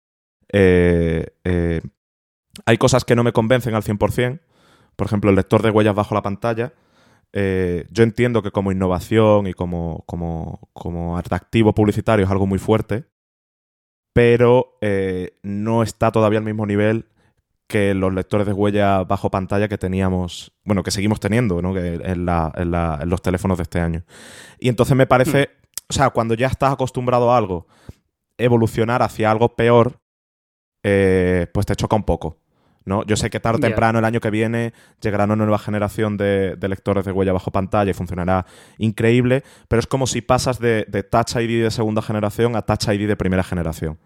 [2.65, 4.39] Hay cosas que no me convencen al 100%.
[4.95, 6.73] Por ejemplo, el lector de huellas bajo la pantalla.
[7.33, 12.59] Eh, yo entiendo que como innovación y como, como, como atractivo publicitario es algo muy
[12.59, 13.05] fuerte,
[14.13, 17.05] pero eh, no está todavía al mismo nivel
[17.67, 21.73] que los lectores de huella bajo pantalla que teníamos, bueno, que seguimos teniendo ¿no?
[21.73, 24.03] que en, la- en la- en los teléfonos de este año.
[24.59, 25.51] Y entonces me parece,
[25.89, 27.67] o sea, cuando ya estás acostumbrado a algo,
[28.37, 30.01] evolucionar hacia algo peor,
[30.83, 32.37] eh, pues te choca un poco.
[32.85, 33.05] ¿No?
[33.05, 36.55] Yo sé que tarde o temprano, el año que viene, llegará una nueva generación de,
[36.55, 38.45] de lectores de huella bajo pantalla y funcionará
[38.77, 42.87] increíble, pero es como si pasas de, de Touch ID de segunda generación a Touch
[42.87, 43.97] ID de primera generación.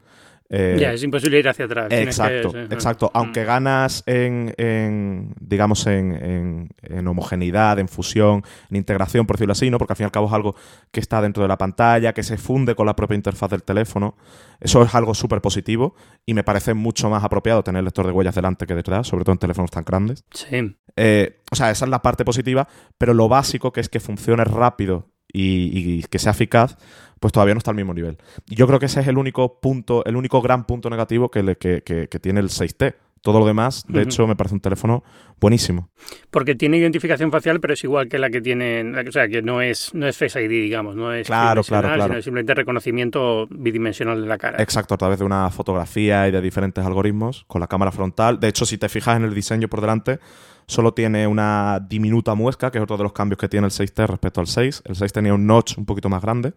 [0.47, 1.87] Eh, ya, es imposible ir hacia atrás.
[1.91, 3.07] Exacto, que- sí, exacto.
[3.07, 3.17] mm.
[3.17, 9.53] Aunque ganas en, en, digamos, en, en- en homogeneidad, en fusión, en integración, por decirlo
[9.53, 9.79] así, ¿no?
[9.79, 10.55] Porque al fin y al cabo es algo
[10.91, 14.15] que está dentro de la pantalla, que se funde con la propia interfaz del teléfono.
[14.59, 15.95] Eso es algo súper positivo
[16.27, 19.23] y me parece mucho más apropiado tener el lector de huellas delante que detrás, sobre
[19.23, 20.25] todo en teléfonos tan grandes.
[20.31, 20.77] Sí.
[20.95, 22.67] Eh, o sea, esa es la parte positiva,
[22.99, 26.77] pero lo básico, que es que funcione rápido y, y que sea eficaz,
[27.25, 28.19] pues todavía no está al mismo nivel.
[28.47, 31.41] Y yo creo que ese es el único punto, el único gran punto negativo que,
[31.41, 32.93] le- que- que- que tiene el 6T.
[33.23, 35.03] Todo lo demás, de hecho, me parece un teléfono
[35.41, 35.89] buenísimo.
[36.29, 39.59] Porque tiene identificación facial, pero es igual que la que tiene, o sea, que no
[39.63, 42.03] es, no es Face ID, digamos, no es Claro, claro, claro.
[42.03, 44.61] sino es simplemente reconocimiento bidimensional de la cara.
[44.61, 48.39] Exacto, a través de una fotografía y de diferentes algoritmos con la cámara frontal.
[48.39, 50.19] De hecho, si te fijas en el diseño por delante,
[50.67, 54.07] solo tiene una diminuta muesca, que es otro de los cambios que tiene el 6T
[54.07, 54.83] respecto al 6.
[54.85, 56.53] El 6 tenía un notch un poquito más grande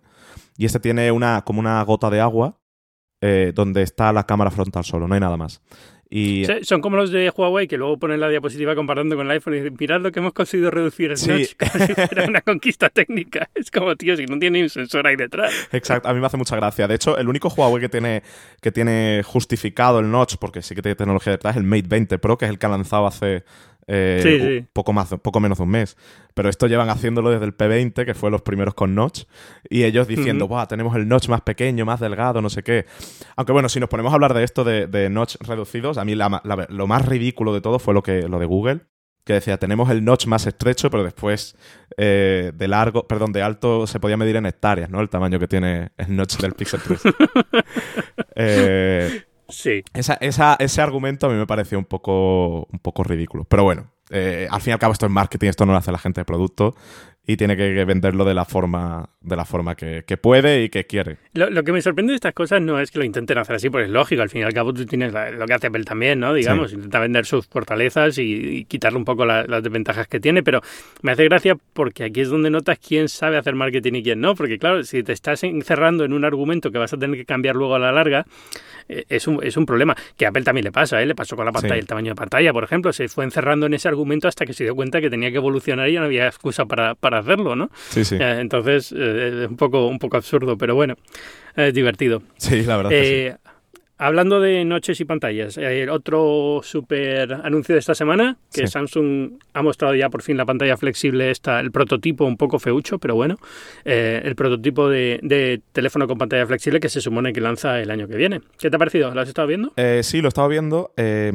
[0.56, 2.58] y este tiene una como una gota de agua
[3.20, 5.60] eh, donde está la cámara frontal solo, no hay nada más.
[6.10, 9.32] Y Sí, Son como los de Huawei que luego ponen la diapositiva comparando con el
[9.32, 11.28] iPhone y dicen, mirad lo que hemos conseguido reducir el Sí.
[11.28, 13.50] notch, como si fuera una conquista técnica.
[13.54, 15.52] Es como, tío, si no tiene ni un sensor ahí detrás.
[15.70, 16.88] Exacto, a mí me hace mucha gracia.
[16.88, 18.22] De hecho, el único Huawei que tiene,
[18.62, 22.18] que tiene justificado el notch, porque sí que tiene tecnología detrás, es el Mate 20
[22.18, 23.44] Pro, que es el que han lanzado hace
[23.88, 24.20] eh,
[24.61, 24.66] Sí.
[24.72, 25.96] Poco, más, poco menos de un mes.
[26.35, 29.24] Pero esto llevan haciéndolo desde el P20, que fue los primeros con notch,
[29.68, 30.46] y ellos diciendo.
[30.46, 32.85] "Buah, tenemos el notch más pequeño, más delgado, no sé qué.
[33.35, 36.14] Aunque bueno, si nos ponemos a hablar de esto de, de notch reducidos, a mí
[36.14, 38.81] la ma- la- lo más ridículo de todo fue lo, que, lo de Google,
[39.24, 41.55] que decía, tenemos el notch más estrecho, pero después
[41.98, 45.01] eh, de largo, perdón, de alto se podía medir en hectáreas, ¿no?
[45.03, 47.01] El tamaño que tiene el notch del Pixel 3.
[48.40, 49.82] Eh, Sí.
[49.94, 53.44] esa- esa- ese argumento a mí me pareció un poco, un poco ridículo.
[53.44, 55.92] Pero bueno, eh, al fin y al cabo esto es marketing, esto no lo hace
[55.92, 56.74] la gente de producto
[57.30, 60.86] y tiene que, venderlo de la forma, de la forma que, que puede y que
[60.86, 61.18] quiere.
[61.34, 63.68] Lo, lo que me sorprende de estas cosas no es que lo intenten hacer así,
[63.68, 65.84] porque es lógico, al fin y al cabo tú tienes la- lo que hace Apple
[65.84, 66.32] también, ¿no?
[66.32, 70.42] Digamos, intenta vender sus fortalezas y, y quitarle un poco la- las desventajas que tiene,
[70.42, 70.62] pero
[71.02, 74.34] me hace gracia porque aquí es donde notas quién sabe hacer marketing y quién no,
[74.34, 77.56] porque claro, si te estás encerrando en un argumento que vas a tener que cambiar
[77.56, 78.24] luego a la larga,
[78.88, 81.04] eh, es un, es un problema, que a Apple también le pasa, ¿eh?
[81.04, 81.80] Le pasó con la pantalla, Sí.
[81.80, 83.97] el tamaño de pantalla, por ejemplo, se fue encerrando en ese argumento
[84.28, 86.94] hasta que se dio cuenta que tenía que evolucionar y ya no había excusa para,
[86.94, 87.70] para hacerlo, ¿no?
[87.88, 88.16] Sí, sí.
[88.16, 90.94] Eh, entonces, eh, es un poco, un poco absurdo, pero bueno,
[91.56, 92.22] es divertido.
[92.37, 92.90] Sí, la verdad.
[92.90, 93.50] que sí.
[94.00, 98.68] Hablando de noches y pantallas, el otro super anuncio de esta semana, que Sí.
[98.68, 103.00] Samsung ha mostrado ya por fin la pantalla flexible, esta, el prototipo un poco feucho,
[103.00, 103.38] pero bueno,
[103.84, 107.90] eh, el prototipo de, de teléfono con pantalla flexible que se supone que lanza el
[107.90, 108.40] año que viene.
[108.61, 109.12] ¿Qué te ha parecido?
[109.12, 109.72] ¿Lo has estado viendo?
[109.76, 110.92] Eh, sí, lo estaba viendo.
[110.96, 111.32] eh,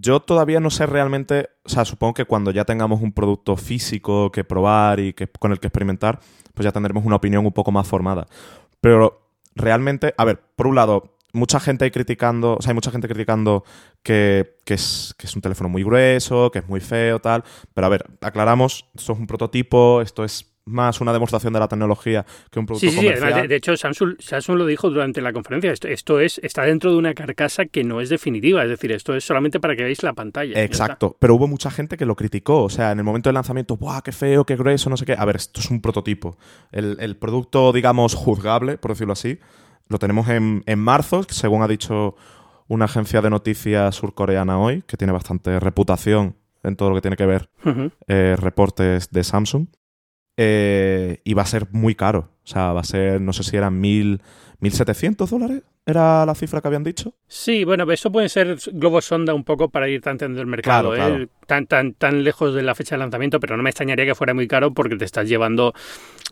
[0.00, 4.32] yo todavía no sé realmente, o sea, supongo que cuando ya tengamos un producto físico
[4.32, 6.20] que probar y que, con el que experimentar,
[6.52, 8.26] pues ya tendremos una opinión un poco más formada.
[8.80, 12.90] Pero realmente, a ver, por un lado, mucha gente ahí criticando, o sea, hay mucha
[12.90, 13.64] gente criticando
[14.02, 17.44] que, que es, que es un teléfono muy grueso, que es muy feo, tal.
[17.72, 21.68] Pero a ver, aclaramos, esto es un prototipo, esto es más una demostración de la
[21.68, 23.04] tecnología que un producto Sí, sí, sí.
[23.06, 23.42] comercial.
[23.42, 25.70] De, de hecho, Samsung, Samsung lo dijo durante la conferencia.
[25.72, 28.62] Esto, esto es está dentro de una carcasa que no es definitiva.
[28.62, 30.62] Es decir, esto es solamente para que veáis la pantalla.
[30.62, 33.76] Exacto, pero hubo mucha gente que lo criticó, o sea, en el momento del lanzamiento,
[33.76, 35.14] ¡buah, qué feo, qué grueso, no sé qué!
[35.18, 36.38] A ver, esto es un prototipo.
[36.72, 39.38] El, el producto, digamos, juzgable, por decirlo así,
[39.88, 42.16] lo tenemos en, en marzo, según ha dicho
[42.68, 47.16] una agencia de noticias surcoreana hoy, que tiene bastante reputación en todo lo que tiene
[47.18, 47.50] que ver
[48.08, 49.66] eh, reportes de Samsung.
[50.36, 52.30] Eh, y va a ser muy caro.
[52.44, 54.20] O sea, va a ser, no sé si eran mil,
[54.60, 57.14] 1.700 dólares, era la cifra que habían dicho.
[57.28, 61.22] Sí, bueno, eso puede ser globos sonda un poco para ir tanteando el mercado, Claro,
[61.22, 61.28] ¿eh?
[61.46, 64.32] tan, tan, tan lejos de la fecha de lanzamiento, pero no me extrañaría que fuera
[64.32, 65.74] muy caro porque te estás llevando,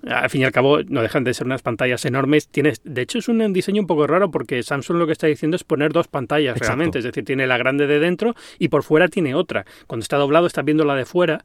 [0.07, 2.49] al fin y al cabo, no dejan de ser unas pantallas enormes.
[2.49, 5.57] Tienes, de hecho, es un diseño un poco raro porque Samsung lo que está diciendo
[5.57, 6.69] es poner dos pantallas Exacto.
[6.69, 9.67] realmente, es decir, tiene la grande de dentro y por fuera tiene otra.
[9.87, 11.45] Cuando está doblado estás viendo la de fuera,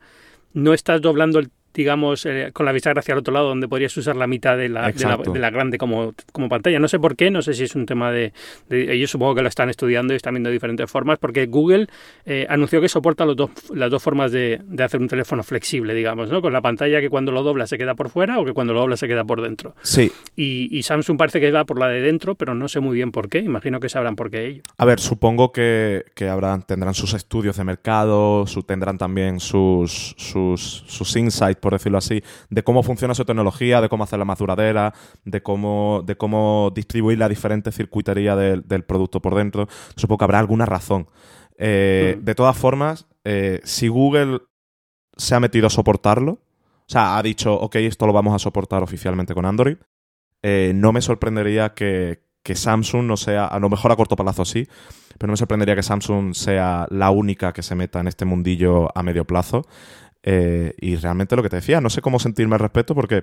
[0.53, 3.95] no estás doblando el digamos, eh, con la bisagra hacia el otro lado, donde podrías
[3.95, 5.31] usar la mitad de la, de la, Exacto.
[5.31, 6.79] de la grande como, como pantalla.
[6.79, 8.33] No sé por qué, no sé si es un tema de,
[8.67, 11.87] de- Ellos supongo que lo están estudiando y están viendo diferentes formas, porque Google
[12.25, 15.93] eh, anunció que soporta los dos, las dos formas de, de hacer un teléfono flexible,
[15.93, 16.41] digamos, ¿no?
[16.41, 18.79] Con la pantalla que cuando lo dobla se queda por fuera o que cuando lo
[18.81, 19.75] dobla se queda por dentro.
[19.83, 22.95] Sí, Y, y Samsung parece que va por la de dentro, pero no sé muy
[22.95, 23.39] bien por qué.
[23.39, 24.61] Imagino que sabrán por qué ello.
[24.77, 30.15] A ver, supongo que, que habrán, tendrán sus estudios de mercado, su, tendrán también sus,
[30.17, 34.39] sus, sus insights, por decirlo así, de cómo funciona su tecnología, de cómo hacerla más
[34.39, 34.93] duradera,
[35.25, 39.67] de cómo, de cómo distribuir la diferente circuitería del, del producto por dentro.
[39.97, 41.09] Supongo que habrá alguna razón.
[41.57, 42.23] Eh, Mm.
[42.23, 44.39] De todas formas, eh, si Google
[45.17, 48.81] se ha metido a soportarlo, o sea, ha dicho, ok, esto lo vamos a soportar
[48.81, 49.77] oficialmente con Android,
[50.41, 54.45] eh, no me sorprendería que, que Samsung no sea, a lo mejor a corto plazo
[54.45, 54.67] sí,
[55.17, 58.95] pero no me sorprendería que Samsung sea la única que se meta en este mundillo
[58.95, 59.65] a medio plazo.
[60.29, 63.19] Eh, y realmente lo que te decía, no sé cómo sentirme al respecto porque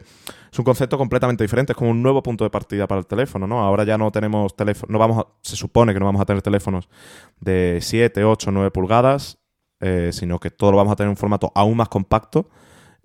[0.51, 3.47] es un concepto completamente diferente, es como un nuevo punto de partida para el teléfono,
[3.47, 3.61] ¿no?
[3.61, 6.41] Ahora ya no tenemos teléfono, no vamos a- se supone que no vamos a tener
[6.41, 6.89] teléfonos
[7.41, 9.39] de 7, 8, 9 pulgadas,
[9.81, 12.49] eh, sino que todo lo vamos a tener en un formato aún más compacto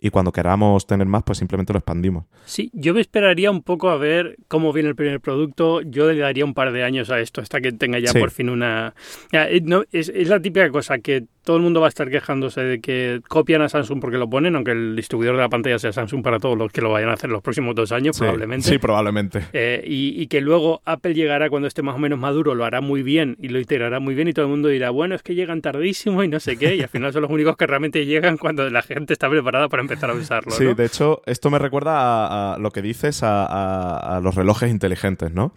[0.01, 2.23] y cuando queramos tener más, pues simplemente lo expandimos.
[2.45, 5.81] Sí, yo me esperaría un poco a ver cómo viene el primer producto.
[5.81, 8.19] Yo le daría un par de años a esto hasta que tenga ya Sí.
[8.19, 8.93] por fin una...
[9.33, 12.61] Eh, no, es, es la típica cosa que todo el mundo va a estar quejándose
[12.61, 15.91] de que copian a Samsung porque lo ponen, aunque el distribuidor de la pantalla sea
[15.91, 18.69] Samsung para todos los que lo vayan a hacer los próximos dos años, Sí, probablemente.
[18.69, 19.41] Sí, probablemente.
[19.53, 22.81] Eh, y, y que luego Apple llegará cuando esté más o menos maduro, lo hará
[22.81, 25.33] muy bien y lo integrará muy bien y todo el mundo dirá, bueno, es que
[25.33, 28.37] llegan tardísimo y no sé qué, y al final son los únicos que realmente llegan
[28.37, 30.51] cuando la gente está preparada para empezar a usarlo.
[30.51, 30.75] Sí, ¿no?
[30.75, 34.69] de hecho, esto me recuerda a, a lo que dices a, a- a los relojes
[34.69, 35.51] inteligentes, ¿no?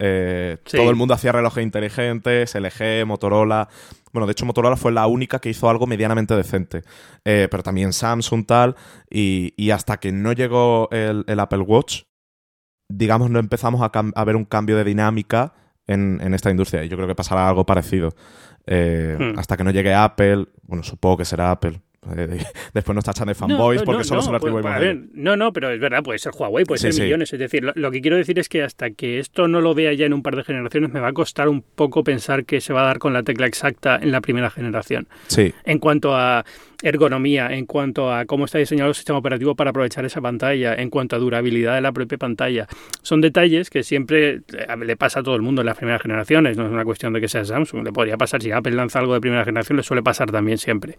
[0.00, 0.76] Eh, Sí.
[0.76, 3.68] Todo el mundo hacía relojes inteligentes, LG, Motorola.
[4.18, 6.82] Bueno, de hecho, Motorola fue la única que hizo algo medianamente decente.
[7.24, 8.76] Eh, pero también Samsung, tal.
[9.08, 12.02] Y, y hasta que no llegó el, el Apple Watch,
[12.88, 15.54] digamos, no empezamos a ver un cambio de dinámica
[15.86, 16.84] en, en esta industria.
[16.84, 18.14] Y yo creo que pasará algo parecido.
[18.66, 19.38] Eh, Hmm.
[19.38, 21.80] Hasta que no llegue Apple, bueno, supongo que será Apple.
[22.74, 24.98] Después nos tachan de fanboys No, porque no, solo lo pues, a ver.
[25.12, 27.02] No, no, pero es verdad, puede ser Huawei, puede Sí, ser sí.
[27.02, 27.32] millones.
[27.32, 29.92] Es decir, lo, lo que quiero decir es que hasta que esto no lo vea
[29.92, 32.72] ya en un par de generaciones, me va a costar un poco pensar que se
[32.72, 35.08] va a dar con la tecla exacta en la primera generación.
[35.26, 36.44] Sí, En cuanto a
[36.82, 40.90] ergonomía, en cuanto a cómo está diseñado el sistema operativo para aprovechar esa pantalla, en
[40.90, 42.68] cuanto a durabilidad de la propia pantalla.
[43.02, 46.56] Son detalles que siempre eh, le pasa a todo el mundo en las primeras generaciones,
[46.56, 49.14] no es una cuestión de que sea Samsung, le podría pasar si Apple lanza algo
[49.14, 50.98] de primera generación, le suele pasar también siempre.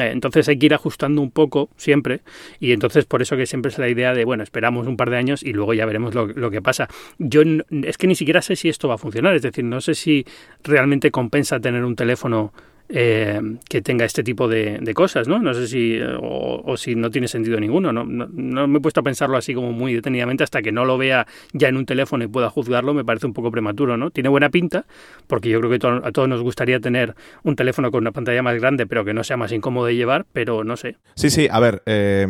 [0.00, 2.20] Eh, entonces hay que ir ajustando un poco siempre
[2.58, 5.18] y entonces por eso que siempre es la idea de, bueno, esperamos un par de
[5.18, 6.88] años y luego ya veremos lo, lo que pasa.
[7.18, 7.42] Yo
[7.82, 10.24] es que ni siquiera sé si esto va a funcionar, es decir, no sé si
[10.64, 12.52] realmente compensa tener un teléfono
[12.88, 15.38] eh, que tenga este tipo de, cosas, ¿no?
[15.38, 18.04] No sé si, o, si no tiene sentido ninguno, ¿no?
[18.04, 18.66] ¿no?
[18.66, 21.68] me he puesto a pensarlo así como muy detenidamente hasta que no lo vea ya
[21.68, 24.10] en un teléfono y pueda juzgarlo, me parece un poco prematuro, ¿no?
[24.10, 24.86] Tiene buena pinta,
[25.26, 28.58] porque yo creo que a todos nos gustaría tener un teléfono con una pantalla más
[28.58, 30.96] grande, pero que no sea más incómodo de llevar, pero no sé.
[31.14, 32.26] Sí, sí, a ver, eh,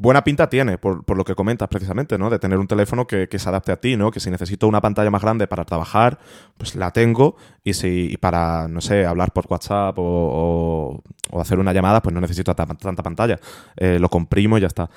[0.00, 2.30] buena pinta tiene, por, por, lo que comentas precisamente, ¿no?
[2.30, 4.10] De tener un teléfono que, que, se adapte a ti, ¿no?
[4.10, 6.18] Que si necesito una pantalla más grande para trabajar,
[6.56, 7.36] pues la tengo.
[7.62, 12.20] Y si para, no sé, hablar por WhatsApp o, o, hacer una llamada, pues no
[12.22, 13.38] necesito tanta pantalla.
[13.76, 14.88] Eh, lo comprimo y ya está.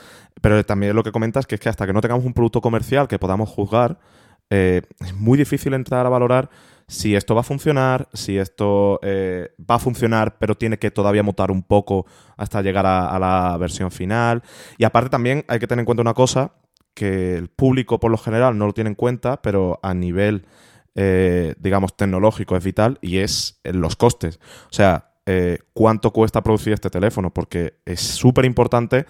[0.41, 3.09] Pero también lo que comentas que es que hasta que no tengamos un producto comercial
[3.09, 3.99] que podamos juzgar,
[4.49, 6.49] eh, es muy difícil entrar a valorar
[6.87, 11.23] si esto va a funcionar, si esto eh, va a funcionar, pero tiene que todavía
[11.23, 12.05] mutar un poco
[12.37, 14.43] hasta llegar a, la versión final.
[14.77, 16.53] Y aparte también hay que tener en cuenta una cosa,
[16.93, 20.45] que el público por lo general no lo tiene en cuenta, pero a nivel,
[20.95, 24.39] eh, digamos, tecnológico es vital y es los costes.
[24.69, 29.05] O sea, eh, cuánto cuesta producir este teléfono, porque es súper importante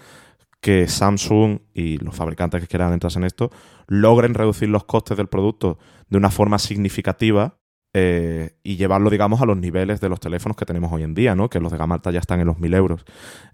[0.60, 3.50] que Samsung y los fabricantes que quieran entrar en esto
[3.86, 7.58] logren reducir los costes del producto de una forma significativa
[7.96, 11.36] eh, y llevarlo, digamos, a los niveles de los teléfonos que tenemos hoy en día,
[11.36, 11.48] ¿no?
[11.48, 13.04] Que los de gama alta ya están en los 1000 euros.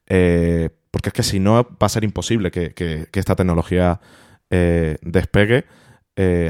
[0.06, 4.00] Eh, porque es que si no, va a ser imposible que, esta tecnología
[4.48, 5.66] eh, despegue,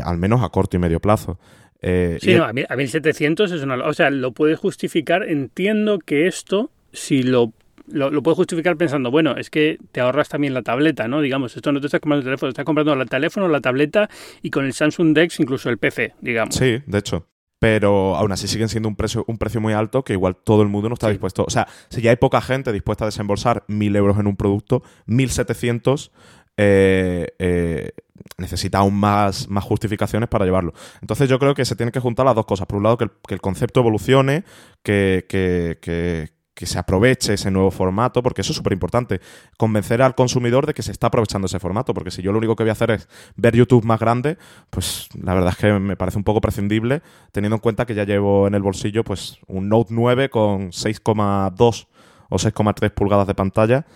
[0.05, 1.41] al menos a corto y medio plazo.
[1.83, 3.75] sí, no, a, 1700 es una...
[3.85, 5.25] O sea, lo puedes justificar.
[5.25, 7.53] Entiendo que esto, si lo
[7.89, 11.21] lo, puedes justificar pensando, bueno, es que te ahorras también la tableta, ¿no?
[11.21, 14.09] Digamos, esto no te estás comprando el teléfono, estás comprando el teléfono, la tableta
[14.43, 16.55] y con el Samsung Dex incluso el PC, digamos.
[16.55, 17.30] Sí, de hecho
[17.61, 20.69] pero aún así siguen siendo un precio, un precio muy alto que igual todo el
[20.69, 21.45] mundo no está dispuesto.
[21.47, 24.83] O sea, si ya hay poca gente dispuesta a desembolsar 1.000 euros en un producto,
[25.07, 26.11] 1.700
[26.57, 27.91] eh, eh,
[28.39, 30.73] necesita aún más, más justificaciones para llevarlo.
[31.03, 32.67] Entonces yo creo que se tienen que juntar las dos cosas.
[32.67, 34.45] Por un lado, que el, que el concepto evolucione,
[34.83, 39.21] que, que, que que se aproveche ese nuevo formato, porque eso es súper importante,
[39.57, 42.57] convencer al consumidor de que se está aprovechando ese formato, porque si yo lo único
[42.57, 44.37] que voy a hacer es ver YouTube más grande,
[44.69, 48.05] pues la verdad es que me parece un poco prescindible, teniendo en cuenta que ya
[48.05, 51.87] llevo en el bolsillo pues un Note 9 con 6,2
[52.29, 53.87] o 6,3 pulgadas de pantalla.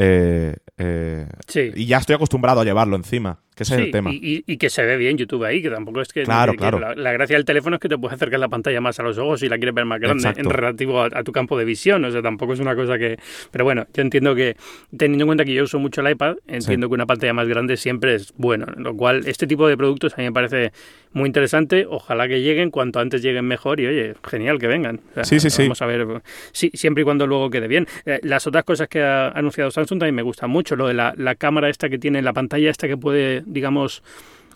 [0.00, 1.28] Eh, eh,
[1.74, 4.10] y ya estoy acostumbrado a llevarlo encima que ese es el tema.
[4.12, 6.22] Y, que se ve bien YouTube ahí, que tampoco es que...
[6.22, 6.78] Claro, claro.
[6.78, 9.40] la, gracia del teléfono es que te puedes acercar la pantalla más a los ojos
[9.40, 12.22] si la quieres ver más grande en relativo a, tu campo de visión, o sea,
[12.22, 13.18] tampoco es una cosa que...
[13.50, 14.56] Pero bueno, yo entiendo que,
[14.96, 17.76] teniendo en cuenta que yo uso mucho el iPad, entiendo que una pantalla más grande
[17.76, 20.72] siempre es bueno, lo cual este tipo de productos a mí me parece
[21.12, 25.00] muy interesante, ojalá que lleguen, cuanto antes lleguen mejor y oye, genial que vengan.
[25.22, 25.62] sí, sí, sí.
[25.62, 26.06] Vamos a ver,
[26.52, 27.86] sí, siempre y cuando luego quede bien.
[28.04, 31.14] Eh, las otras cosas que ha anunciado Samsung también me gustan mucho, lo de la,
[31.16, 34.02] la cámara esta que tiene, la pantalla esta que puede digamos,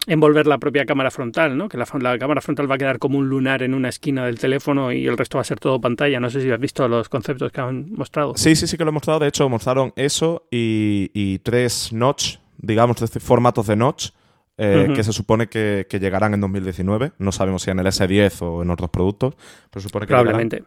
[0.07, 1.69] envolver la propia cámara frontal, ¿no?
[1.69, 4.93] Que la, cámara frontal va a quedar como un lunar en una esquina del teléfono
[4.93, 6.19] y el resto va a ser todo pantalla.
[6.21, 8.35] No sé si has visto los conceptos que han mostrado.
[8.37, 9.21] Sí, sí, sí que lo he mostrado.
[9.21, 14.11] De hecho, mostraron eso y, tres notch, digamos, tres formatos de notch.
[14.59, 17.13] Eh, que se supone que, llegarán en 2019.
[17.19, 19.35] No sabemos si en el S10 o en otros productos,
[19.71, 20.63] pero supone que Probablemente.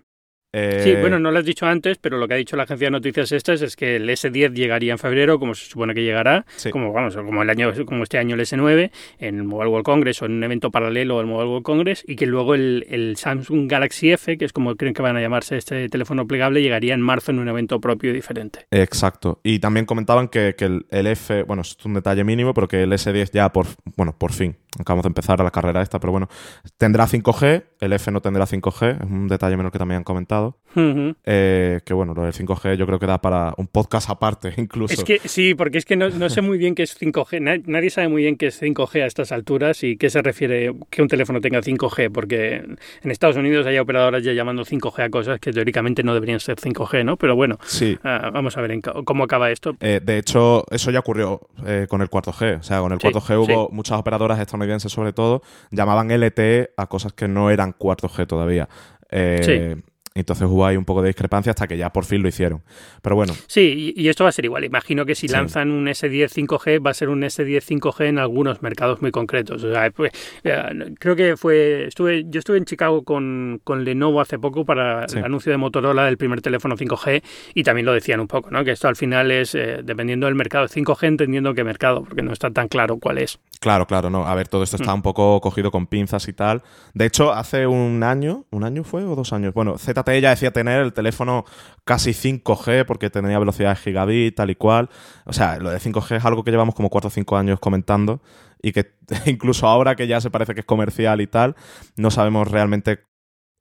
[0.58, 2.92] Eh, bueno, no lo has dicho antes, pero lo que ha dicho la agencia de
[2.92, 6.94] noticias estas es que el S10 llegaría en febrero, como se supone que llegará, como
[6.94, 8.90] vamos, como el año, como este año el S9,
[9.20, 12.16] en el Mobile World Congress o en un evento paralelo al Mobile World Congress, y
[12.16, 15.90] que luego el, Samsung Galaxy F, que es como creen que van a llamarse este
[15.90, 18.66] teléfono plegable, llegaría en marzo en un evento propio y diferente.
[18.72, 19.42] Exacto.
[19.44, 22.94] Y también comentaban que, el, el, F, bueno, es un detalle mínimo, pero que el
[22.94, 26.30] S10 ya por, bueno, por fin, acabamos de empezar la carrera esta, pero bueno,
[26.78, 30.45] tendrá 5G, el F no tendrá 5G, es un detalle menor que también han comentado.
[30.78, 34.94] Eh, que bueno, lo del 5G yo creo que da para un podcast aparte incluso.
[34.94, 38.10] Es que sí, porque es que no, sé muy bien qué es 5G, nadie sabe
[38.10, 41.40] muy bien qué es 5G a estas alturas y qué se refiere que un teléfono
[41.42, 46.04] tenga 5G, porque en Estados Unidos hay operadoras ya llamando 5G a cosas que teóricamente
[46.04, 47.18] no deberían ser 5G, ¿no?
[47.18, 47.98] Pero bueno, sí.
[48.04, 49.76] Ah, vamos a ver cómo acaba esto.
[49.80, 53.38] Eh, de hecho, eso ya ocurrió eh, con el 4G, o sea, con el 4G
[53.38, 58.68] hubo muchas operadoras estadounidenses sobre todo, llamaban LTE a cosas que no eran 4G todavía.
[59.12, 59.82] Eh,
[60.16, 62.62] entonces hubo ahí un poco de discrepancia hasta que ya por fin lo hicieron.
[63.02, 63.34] Pero bueno.
[63.48, 64.64] Sí, y, esto va a ser igual.
[64.64, 68.62] Imagino que si lanzan un S10 5G, va a ser un S10 5G en algunos
[68.62, 69.62] mercados muy concretos.
[69.64, 70.14] O sea, pues,
[70.46, 71.88] eh, creo que fue.
[71.88, 76.06] estuve Yo estuve en Chicago con, con Lenovo hace poco para el anuncio de Motorola
[76.06, 77.22] del primer teléfono 5G
[77.54, 78.64] y también lo decían un poco, ¿no?
[78.64, 82.32] Que esto al final es eh, dependiendo del mercado 5G, entendiendo qué mercado, porque no
[82.32, 83.38] está tan claro cuál es.
[83.66, 84.28] Claro, claro, no.
[84.28, 84.98] A ver, todo esto está mm.
[84.98, 86.62] un poco cogido con pinzas y tal.
[86.94, 89.56] De hecho, hace un año, ¿un año fue o dos años?
[89.56, 91.46] Bueno, ZTE ya decía tener el teléfono
[91.84, 94.92] casi 5G porque tenía velocidad de gigabit, tal y cual.
[95.26, 98.22] O sea, lo de 5G es algo que llevamos como 4 o 5 años comentando
[98.62, 98.94] y que
[99.26, 101.56] incluso ahora que ya se parece que es comercial y tal,
[101.96, 103.00] no sabemos realmente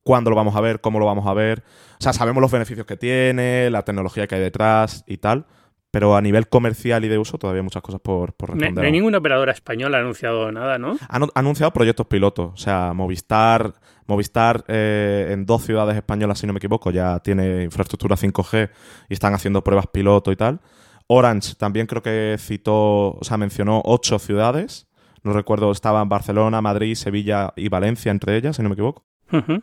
[0.02, 1.64] cuándo lo vamos a ver, cómo lo vamos a ver.
[1.98, 5.46] O sea, sabemos los beneficios que tiene, la tecnología que hay detrás y tal,
[5.94, 8.74] pero a nivel comercial y de uso todavía hay muchas cosas por, por responder.
[8.74, 10.96] no hay ninguna operadora española ha anunciado nada, ¿no?
[11.08, 12.52] Han ha anunciado proyectos pilotos.
[12.52, 13.74] O sea, Movistar,
[14.08, 18.70] Movistar eh, en dos ciudades españolas, si no me equivoco, ya tiene infraestructura 5G
[19.08, 20.58] y están haciendo pruebas piloto y tal.
[21.06, 24.88] Orange también creo que citó, o sea, mencionó ocho ciudades.
[25.22, 29.04] No recuerdo, estaban Barcelona, Madrid, Sevilla y Valencia entre ellas, si no me equivoco.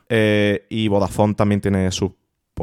[0.08, 2.12] Eh, y Vodafone también tiene sus.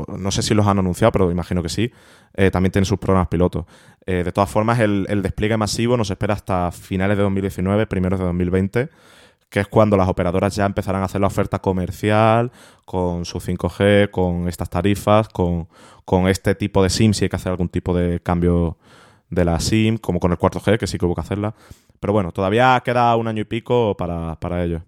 [0.06, 1.90] No sé si los han anunciado, pero imagino que sí.
[2.34, 3.64] eh, también tiene sus programas pilotos.
[4.06, 8.18] Eh, de todas formas, el, el despliegue masivo nos espera hasta finales de 2019, primeros
[8.18, 8.88] de 2020,
[9.48, 12.52] que es cuando las operadoras ya empezarán a hacer la oferta comercial
[12.84, 15.68] con su 5G, con estas tarifas, con,
[16.04, 18.76] con este tipo de SIM, si hay que hacer algún tipo de cambio
[19.30, 21.54] de la SIM, como con el 4G, que sí que hubo que hacerla.
[22.00, 24.82] Pero bueno, todavía queda un año y pico para, para ello.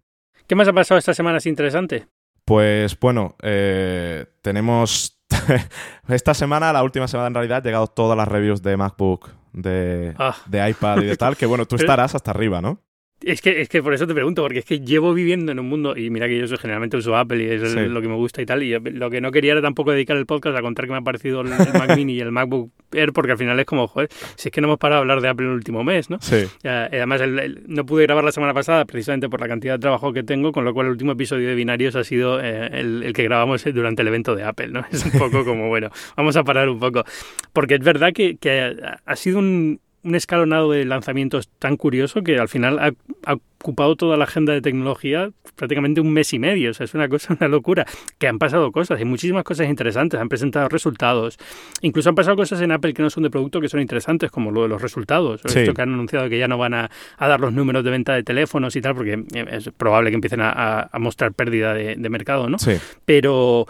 [0.47, 2.07] ¿Qué más ha pasado esta semana es interesante?
[2.51, 5.23] Pues bueno, eh, tenemos
[6.09, 10.17] esta semana, la última semana en realidad, han llegado todas las reviews de MacBook, de,
[10.19, 10.35] Ah.
[10.47, 12.81] de iPad y de tal, que bueno, tú Pero- estarás hasta arriba, ¿no?
[13.23, 15.69] Es que, es que por eso te pregunto, porque es que llevo viviendo en un
[15.69, 17.81] mundo, y mira que yo soy, generalmente uso Apple y es el- Sí.
[17.93, 20.25] lo que me gusta y tal, y lo que no quería era tampoco dedicar el
[20.25, 23.13] podcast a contar que me ha parecido el, el Mac Mini y el MacBook Air,
[23.13, 25.29] porque al final es como, joder, si es que no hemos parado de hablar de
[25.29, 26.17] Apple el último mes, ¿no?
[26.21, 26.45] Sí.
[26.65, 30.13] Además, el- el- no pude grabar la semana pasada precisamente por la cantidad de trabajo
[30.15, 33.13] que tengo, con lo cual el último episodio de Binarios ha sido eh, el, el
[33.13, 34.85] que grabamos durante el evento de Apple, ¿no?
[34.91, 37.05] Es un poco como, bueno, vamos a parar un poco.
[37.53, 42.23] Porque es verdad que, que ha- ha sido un, un escalonado de lanzamientos tan curioso
[42.23, 42.93] que al final ha,
[43.27, 46.71] ha ocupado toda la agenda de tecnología prácticamente un mes y medio.
[46.71, 47.85] O sea, es una cosa, una locura.
[48.19, 50.19] Que han pasado cosas, y muchísimas cosas interesantes.
[50.19, 51.37] Han presentado resultados.
[51.83, 54.51] Incluso han pasado cosas en Apple que no son de producto que son interesantes, como
[54.51, 55.43] lo de los resultados.
[55.45, 55.59] Sí.
[55.61, 58.15] Esto que han anunciado que ya no van a, a dar los números de venta
[58.15, 61.75] de teléfonos y tal, porque eh, es probable que empiecen a, a- a mostrar pérdida
[61.75, 62.59] de, de mercado, ¿no?
[62.59, 62.73] Sí.
[63.05, 63.67] pero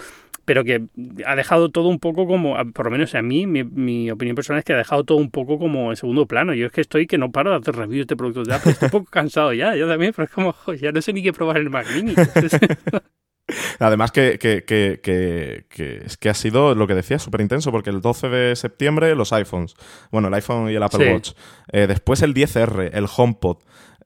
[0.50, 0.82] pero que
[1.26, 4.58] ha dejado todo un poco como, por lo menos a mí, mi, mi opinión personal
[4.58, 6.54] es que ha dejado todo un poco como en segundo plano.
[6.54, 8.86] Yo es que estoy que no paro de hacer reviews de productos de Apple, estoy
[8.86, 11.32] un poco cansado ya, yo también, pero es como, jo, ya no sé ni qué
[11.32, 12.14] probar el Mac Mini.
[13.78, 17.70] Además que, que, que, que, que es que ha sido lo que decía, súper intenso,
[17.70, 19.74] porque el 12 de septiembre los iPhones,
[20.10, 21.12] bueno, el iPhone y el Apple Sí.
[21.12, 21.30] Watch,
[21.72, 23.58] Eh, después el 10R, el HomePod.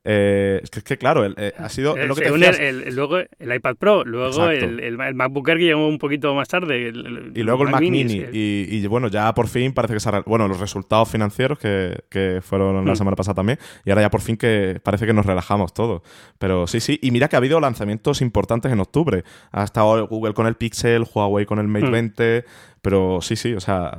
[0.07, 2.51] Eh, es, que, es que, claro, el- eh, ha sido lo que te según el,
[2.51, 6.35] decías, el- el- luego el iPad Pro, luego el, MacBook Air que llegó un poquito
[6.35, 6.93] más tarde.
[7.35, 8.03] y luego el Mac Mini.
[8.33, 10.21] Y, y, bueno, ya por fin parece que se ha...
[10.21, 12.97] Bueno, los resultados financieros que, que fueron la Mm.
[12.97, 13.59] semana pasada también.
[13.85, 16.03] Y ahora ya por fin que parece que nos relajamos todos.
[16.38, 16.99] Pero sí, sí.
[17.03, 19.25] Y mira que ha habido lanzamientos importantes en octubre.
[19.53, 21.93] Ha estado Google con el Pixel, Huawei con el Mate Mm.
[21.93, 22.45] 20.
[22.85, 23.55] Pero sí, sí.
[23.55, 23.99] O sea,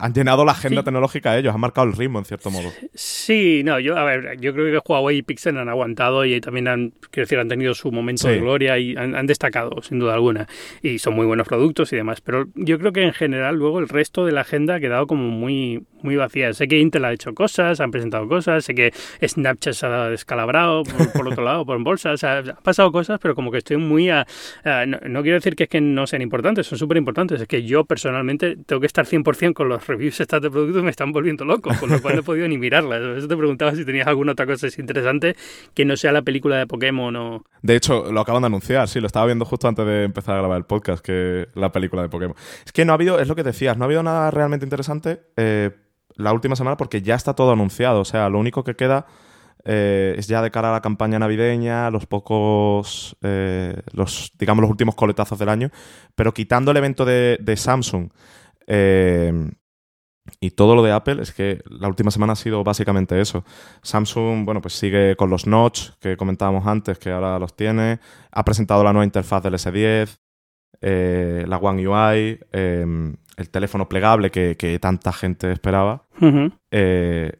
[0.00, 0.84] han llenado la agenda Sí.
[0.84, 1.52] tecnológica ellos.
[1.52, 2.68] Han marcado el ritmo en cierto modo.
[2.94, 6.68] Sí, no, yo, a ver, yo creo que Huawei y Pixel han aguantado y también
[6.68, 8.34] han, quiero decir, han tenido su momento Sí.
[8.34, 10.46] de gloria y han, han destacado, sin duda alguna.
[10.80, 12.20] Y son muy buenos productos y demás.
[12.20, 15.28] Pero yo creo que en general luego el resto de la agenda ha quedado como
[15.28, 16.52] muy, muy vacía.
[16.52, 18.92] Sé que Intel ha hecho cosas, han presentado cosas, sé que
[19.26, 22.12] Snapchat se ha descalabrado por, por otro lado, por en bolsa.
[22.12, 24.24] O sea, han pasado cosas, pero como que estoy muy a...
[24.64, 27.40] a- no, no quiero decir que es que no sean importantes, son súper importantes.
[27.40, 30.90] Es que yo personalmente tengo que estar 100% con los reviews estas de productos, me
[30.90, 33.00] están volviendo loco, con lo cual no he podido ni mirarlas.
[33.00, 35.36] Por eso te preguntaba si tenías alguna otra cosa interesante
[35.74, 37.44] que no sea la película de Pokémon o...
[37.62, 40.38] De hecho, lo acaban de anunciar, sí, lo estaba viendo justo antes de empezar a
[40.38, 42.36] grabar el podcast, que la película de Pokémon.
[42.64, 45.20] Es que no ha habido, es lo que decías, no ha habido nada realmente interesante
[45.36, 45.70] eh,
[46.16, 48.00] la última semana porque ya está todo anunciado.
[48.00, 49.06] O sea, lo único que queda
[49.64, 54.70] eh, es ya de cara a la campaña navideña, los pocos, eh, los, digamos, los
[54.70, 55.70] últimos coletazos del año.
[56.14, 58.10] Pero quitando el evento de, de Samsung
[58.66, 59.50] eh,
[60.40, 63.44] y todo lo de Apple, es que la última semana ha sido básicamente eso.
[63.82, 68.00] Samsung, bueno, pues sigue con los notch que comentábamos antes, que ahora los tiene.
[68.30, 70.18] Ha presentado la nueva interfaz del S10,
[70.80, 76.06] eh, la One UI, el teléfono plegable que, que tanta gente esperaba.
[76.70, 77.32] Eh,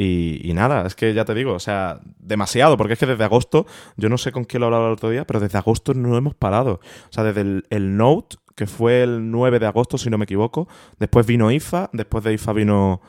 [0.00, 3.66] y, nada, es que ya te digo, o sea, demasiado, porque es que desde agosto,
[3.96, 6.36] yo no sé con quién lo hablaba el otro día, pero desde agosto no hemos
[6.36, 6.74] parado.
[6.74, 10.68] O sea, desde el, Note, que fue el 9 de agosto, si no me equivoco,
[11.00, 13.00] después vino IFA, después de IFA vino,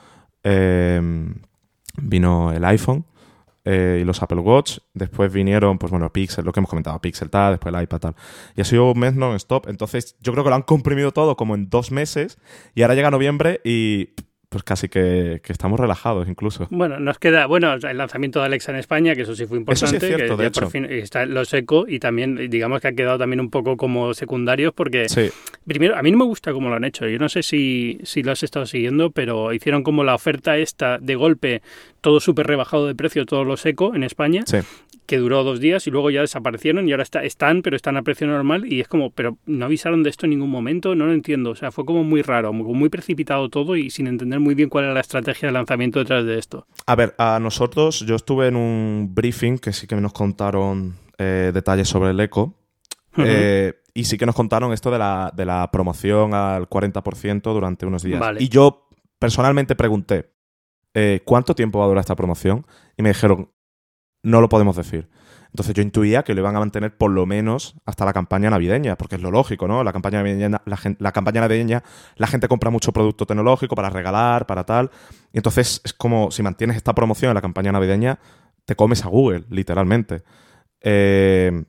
[0.44, 1.00] eh,
[2.02, 3.06] vino el iPhone
[3.66, 7.30] eh, y los Apple Watch, después vinieron, pues bueno, Pixel, lo que hemos comentado, Pixel
[7.30, 8.16] tal, después el iPad tal.
[8.56, 11.54] Y ha sido un mes non-stop, entonces yo creo que lo han comprimido todo como
[11.54, 12.40] en dos meses
[12.74, 14.16] y ahora llega noviembre y
[14.50, 16.68] pues casi que, que estamos relajados incluso.
[16.72, 19.86] Bueno, nos queda, bueno, el lanzamiento de Alexa en España, que eso sí fue Eso
[19.86, 20.70] sí importante, es cierto, que de ya por hecho.
[20.72, 24.74] fin está los eco y también digamos que ha quedado también un poco como secundarios
[24.74, 25.30] porque Sí,
[25.68, 27.08] Primero, a mí no me gusta cómo lo han hecho.
[27.08, 30.98] Yo no sé si, si lo has estado siguiendo, pero hicieron como la oferta esta
[30.98, 31.62] de golpe,
[32.02, 34.58] todo súper rebajado de precio, todos los eco en España, sí.
[35.10, 38.04] Que duró dos días y luego ya desaparecieron y ahora está, están, pero están a
[38.04, 41.14] precio normal y es como, pero no avisaron de esto en ningún momento, no lo
[41.14, 44.54] entiendo, o sea, fue como muy raro, muy, muy precipitado todo y sin entender muy
[44.54, 46.68] bien cuál era la estrategia de lanzamiento detrás de esto.
[46.86, 51.50] A ver, a nosotros, yo estuve en un briefing que sí que nos contaron eh,
[51.52, 52.54] detalles sobre el eco.
[53.18, 57.88] Eh, y sí que nos contaron esto de la, de la promoción al 40% durante
[57.88, 58.22] unos días.
[58.38, 58.88] Y yo
[59.18, 60.30] personalmente pregunté,
[60.94, 62.66] eh, ¿cuánto tiempo va a durar esta promoción?
[62.96, 63.50] Y me dijeron,
[64.24, 65.10] no lo podemos decir.
[65.52, 68.96] Entonces yo intuía que lo iban a mantener por lo menos hasta la campaña navideña,
[68.98, 69.84] porque es lo lógico, ¿no?
[69.84, 71.84] La campaña navideña, la, la campaña navideña,
[72.18, 74.92] la gente compra mucho producto tecnológico para regalar, para tal.
[75.34, 78.20] Y entonces es como si mantienes esta promoción en la campaña navideña,
[78.66, 80.24] te comes a Google, literalmente.
[80.82, 81.64] Eh,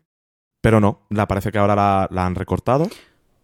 [0.60, 2.88] pero no, la parece que ahora la, han recortado.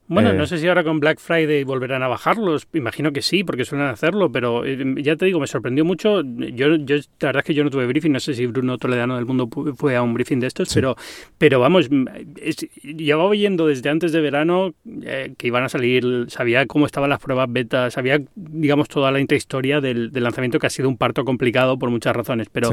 [0.09, 2.69] Bueno, no eh, sé si ahora con Black Friday volverán a bajarlos.
[2.73, 6.23] Imagino que sí, porque suelen hacerlo, pero eh, ya te digo, me sorprendió mucho.
[6.23, 9.17] Yo, yo, la verdad es que yo no tuve briefing, no sé si Bruno Toledano
[9.17, 10.97] del Mundo fue a un briefing de estos, pero,
[11.39, 11.89] pero vamos,
[12.41, 17.11] es, llevaba oyendo desde antes de verano eh, que iban a salir, sabía cómo estaban
[17.11, 20.97] las pruebas beta, sabía, digamos, toda la intrahistoria del, del lanzamiento, que ha sido un
[20.97, 22.71] parto complicado por muchas razones, pero,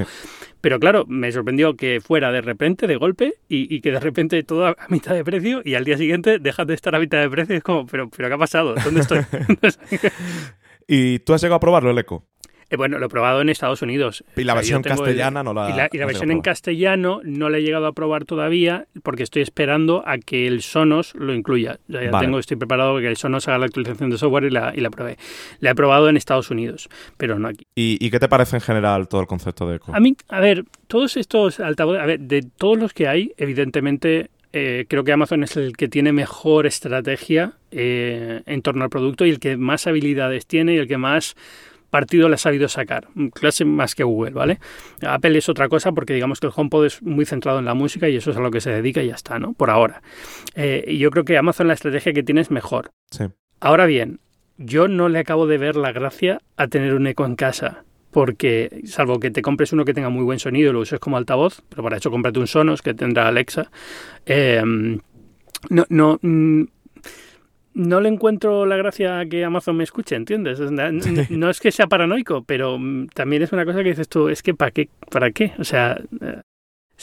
[0.62, 4.44] pero claro, me sorprendió que fuera de repente, de golpe, y, y que de repente
[4.44, 7.23] todo a mitad de precio y al día siguiente dejas de estar a mitad de
[7.30, 7.56] precio.
[7.56, 8.76] Es como, pero, pero ¿qué ha pasado?
[8.84, 9.20] ¿Dónde estoy?
[10.88, 12.26] ¿Y tú has llegado a probarlo, el eco?
[12.74, 14.24] Eh, bueno, lo he probado en Estados Unidos.
[14.36, 15.70] Y la versión castellana no la.
[15.70, 19.22] Y la, y la versión en castellano no la he llegado a probar todavía porque
[19.22, 21.80] estoy esperando a que el Sonos lo incluya.
[21.88, 24.74] Ya, tengo, estoy preparado para que el Sonos haga la actualización de software y la,
[24.76, 25.18] y la pruebe.
[25.60, 27.68] La he probado en Estados Unidos, pero no aquí.
[27.76, 29.94] ¿Y, qué te parece en general todo el concepto de Echo?
[29.94, 34.32] A mí, a ver, todos estos altavoces, a ver, de todos los que hay, evidentemente
[34.54, 39.26] eh, creo que Amazon es el que tiene mejor estrategia eh, en torno al producto
[39.26, 41.36] y el que más habilidades tiene y el que más
[41.90, 44.60] partido le ha sabido sacar, clase más que Google, ¿vale?
[45.02, 48.10] Apple es otra cosa porque digamos que el HomePod es muy centrado en la música
[48.10, 49.54] y eso es a lo que se dedica y ya está, ¿no?
[49.54, 50.02] Por ahora.
[50.56, 52.92] Eh, y yo creo que Amazon la estrategia que tiene es mejor.
[53.12, 53.26] Sí.
[53.60, 54.20] Ahora bien,
[54.58, 57.84] yo no le acabo de ver la gracia a tener un eco en casa
[58.14, 61.18] porque salvo que te compres uno que tenga muy buen sonido y lo uses como
[61.18, 63.70] altavoz, pero para eso cómprate un Sonos que tendrá Alexa.
[64.26, 64.62] Eh,
[65.70, 66.64] no, no, mm,
[67.74, 70.60] no le encuentro la gracia a que Amazon me escuche, ¿entiendes?
[71.30, 74.44] No, es que sea paranoico, pero mm, también es una cosa que dices tú, es
[74.44, 74.90] que ¿para qué?
[75.10, 75.54] ¿Para qué?
[75.58, 76.42] O sea, eh,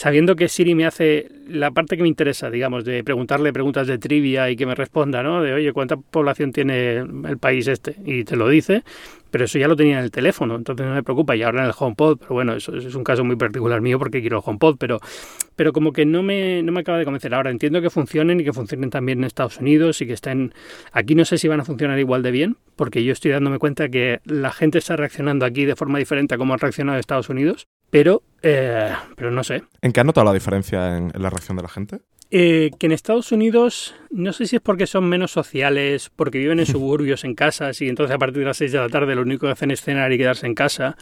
[0.01, 3.98] sabiendo que Siri me hace la parte que me interesa, digamos, de preguntarle preguntas de
[3.98, 5.42] trivia y que me responda, ¿no?
[5.42, 7.96] De, oye, ¿cuánta población tiene el país este?
[8.07, 8.82] Y te lo dice,
[9.30, 11.36] pero eso ya lo tenía en el teléfono, entonces no me preocupa.
[11.36, 14.22] Y ahora en el HomePod, pero bueno, eso, es un caso muy particular mío porque
[14.22, 15.01] quiero el HomePod, pero,
[15.55, 17.34] pero como que no me, no me acaba de convencer.
[17.34, 20.55] Ahora entiendo que funcionen y que funcionen también en Estados Unidos y que estén...
[20.92, 23.90] Aquí no sé si van a funcionar igual de bien, porque yo estoy dándome cuenta
[23.90, 27.66] que la gente está reaccionando aquí de forma diferente a como han reaccionado Estados Unidos,
[27.91, 29.64] pero, eh, pero no sé.
[29.82, 32.01] ¿En qué ha notado la diferencia en la reacción de la gente?
[32.32, 36.61] Eh, que en Estados Unidos, no sé si es porque son menos sociales, porque viven
[36.61, 39.22] en suburbios, en casas, y entonces a partir de las 6 de la tarde lo
[39.22, 40.97] único que hacen es cenar y quedarse en casa,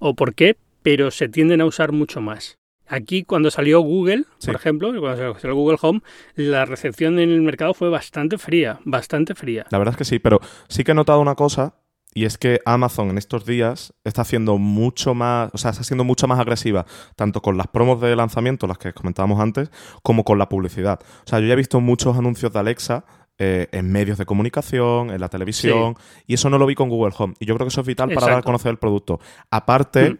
[0.00, 2.58] o por qué, pero se tienden a usar mucho más.
[2.88, 6.00] Aquí cuando salió Google, por ejemplo, cuando salió Google Home,
[6.34, 9.66] la recepción en el mercado fue bastante fría, bastante fría.
[9.70, 11.76] La verdad es que sí, pero sí que he notado una cosa
[12.14, 16.04] y es que Amazon en estos días está haciendo mucho más, o sea, está siendo
[16.04, 16.84] mucho más agresiva,
[17.16, 19.70] tanto con las promos de lanzamiento, las que comentábamos antes,
[20.02, 21.00] como con la publicidad.
[21.24, 23.04] O sea, yo ya he visto muchos anuncios de Alexa
[23.38, 25.96] eh, en medios de comunicación, en la televisión,
[26.26, 27.34] y eso no lo vi con Google Home.
[27.40, 29.18] Y yo creo que eso es vital para dar a conocer el producto.
[29.50, 30.18] Aparte, mm.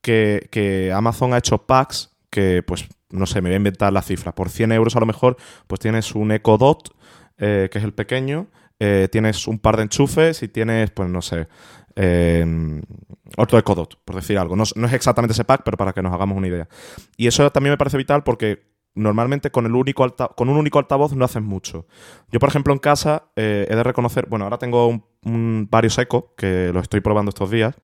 [0.00, 4.34] que, Amazon ha hecho packs que, pues, no sé, me voy a inventar la cifra.
[4.34, 6.94] Por 100 euros a lo mejor, pues tienes un Echo Dot,
[7.38, 11.22] eh, que es el pequeño, eh, tienes un par de enchufes y tienes, pues no
[11.22, 11.48] sé,
[11.96, 12.44] eh,
[13.38, 14.54] otro Ecodot, por decir algo.
[14.54, 16.68] No, es exactamente ese pack, pero para que nos hagamos una idea.
[17.16, 20.06] Y eso también me parece vital porque normalmente con, el único
[20.36, 21.86] con un único altavoz no haces mucho.
[22.30, 24.88] Yo, por ejemplo, en casa eh, he de reconocer, bueno, ahora tengo
[25.22, 27.76] un, varios Echo que los estoy probando estos días,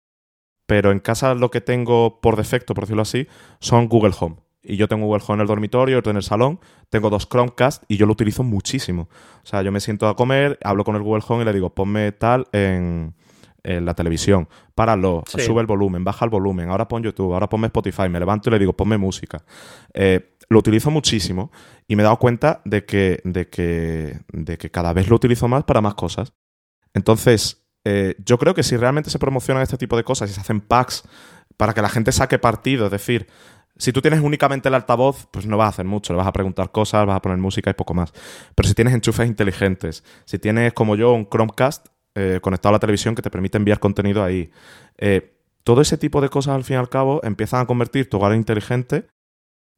[0.66, 3.26] pero en casa lo que tengo por defecto, por decirlo así,
[3.60, 6.60] son Google Home y yo tengo Google Home en el dormitorio, otro en el salón,
[6.88, 9.08] tengo dos Chromecast y yo lo utilizo muchísimo.
[9.42, 11.70] O sea, yo me siento a comer, hablo con el Google Home y le digo,
[11.70, 13.14] ponme tal en,
[13.64, 18.08] la televisión, páralo, sube el volumen, baja el volumen, ahora pon YouTube, ahora ponme Spotify,
[18.08, 19.44] me levanto y le digo, ponme música.
[19.94, 21.52] Eh, lo utilizo muchísimo
[21.86, 25.46] y me he dado cuenta de que, de que, de que cada vez lo utilizo
[25.46, 26.32] más para más cosas.
[26.92, 30.40] Entonces, eh, yo creo que si realmente se promocionan este tipo de cosas y se
[30.40, 31.04] hacen packs
[31.56, 33.28] para que la gente saque partido, es decir,
[33.82, 36.32] si tú tienes únicamente el altavoz, pues no vas a hacer mucho, le vas a
[36.32, 38.12] preguntar cosas, vas a poner música y poco más.
[38.54, 42.78] Pero si tienes enchufes inteligentes, si tienes como yo un Chromecast eh, conectado a la
[42.78, 44.52] televisión que te permite enviar contenido ahí,
[44.98, 48.18] eh, todo ese tipo de cosas al fin y al cabo empiezan a convertir tu
[48.18, 49.08] hogar inteligente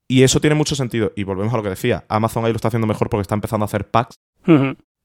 [0.07, 1.13] Y eso tiene mucho sentido.
[1.17, 2.05] Y volvemos a lo que decía.
[2.11, 4.17] Amazon ahí lo está haciendo mejor porque está empezando a hacer packs.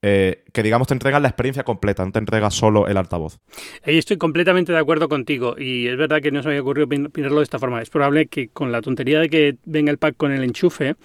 [0.02, 3.38] Eh, que, digamos, te entregan la experiencia completa, no te entrega solo el altavoz.
[3.84, 6.88] Ahí estoy completamente de acuerdo contigo y es verdad que no se me había ocurrido
[6.88, 7.82] pin- pinarlo de esta forma.
[7.82, 10.96] Es probable que con la tontería de que venga el pack con el enchufe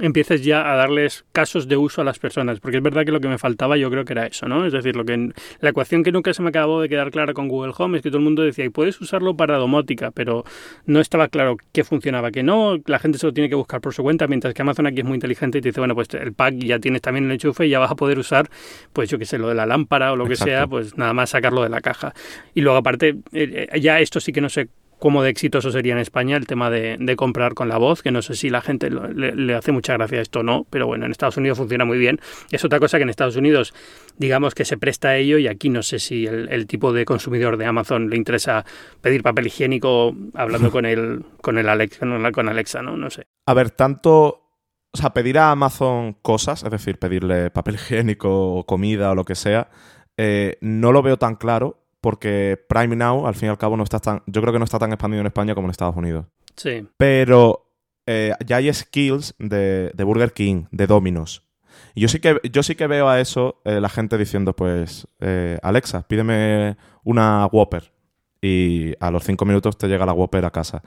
[0.00, 3.20] empieces ya a darles casos de uso a las personas, porque es verdad que lo
[3.20, 4.66] que me faltaba yo creo que era eso, ¿no?
[4.66, 7.48] Es decir, lo que la ecuación que nunca se me acabó de quedar clara con
[7.48, 10.44] Google Home es que todo el mundo decía, y puedes usarlo para domótica, pero
[10.86, 13.94] no estaba claro qué funcionaba, que no, la gente se lo tiene que buscar por
[13.94, 16.32] su cuenta, mientras que Amazon aquí es muy inteligente y te dice, bueno, pues el
[16.32, 18.48] pack ya tienes también el enchufe y ya vas a poder usar,
[18.92, 20.50] pues yo qué sé, lo de la lámpara o lo que Exacto.
[20.50, 22.12] sea, pues nada más sacarlo de la caja.
[22.54, 24.68] Y luego aparte, eh, eh, ya esto sí que no sé
[25.00, 28.12] cómo de exitoso sería en España el tema de, de comprar con la voz, que
[28.12, 30.86] no sé si la gente lo- le, le hace mucha gracia esto o no, pero
[30.86, 32.20] bueno, en Estados Unidos funciona muy bien.
[32.52, 33.74] Es otra cosa que en Estados Unidos,
[34.18, 37.04] digamos que se presta a ello y aquí no sé si el, el tipo de
[37.04, 38.64] consumidor de Amazon le interesa
[39.00, 42.96] pedir papel higiénico hablando con el, con el Alexa, con, con Alexa, ¿no?
[42.96, 43.24] No sé.
[43.46, 44.36] A ver, tanto.
[44.92, 49.24] O sea, pedir a Amazon cosas, es decir, pedirle papel higiénico o comida o lo
[49.24, 49.70] que sea,
[50.16, 53.84] eh, no lo veo tan claro porque Prime Now, al fin y al cabo, no
[53.84, 54.22] está tan.
[54.26, 56.26] Yo creo que no está tan expandido en España como en Estados Unidos.
[56.56, 56.86] Sí.
[56.96, 57.70] Pero
[58.06, 61.44] eh, ya hay skills de, de Burger King, de Domino's.
[61.94, 65.06] Y yo sí que, yo sí que veo a eso eh, la gente diciendo, pues,
[65.20, 67.92] eh, Alexa, pídeme una Whopper.
[68.42, 70.82] Y a los cinco minutos te llega la Whopper a casa.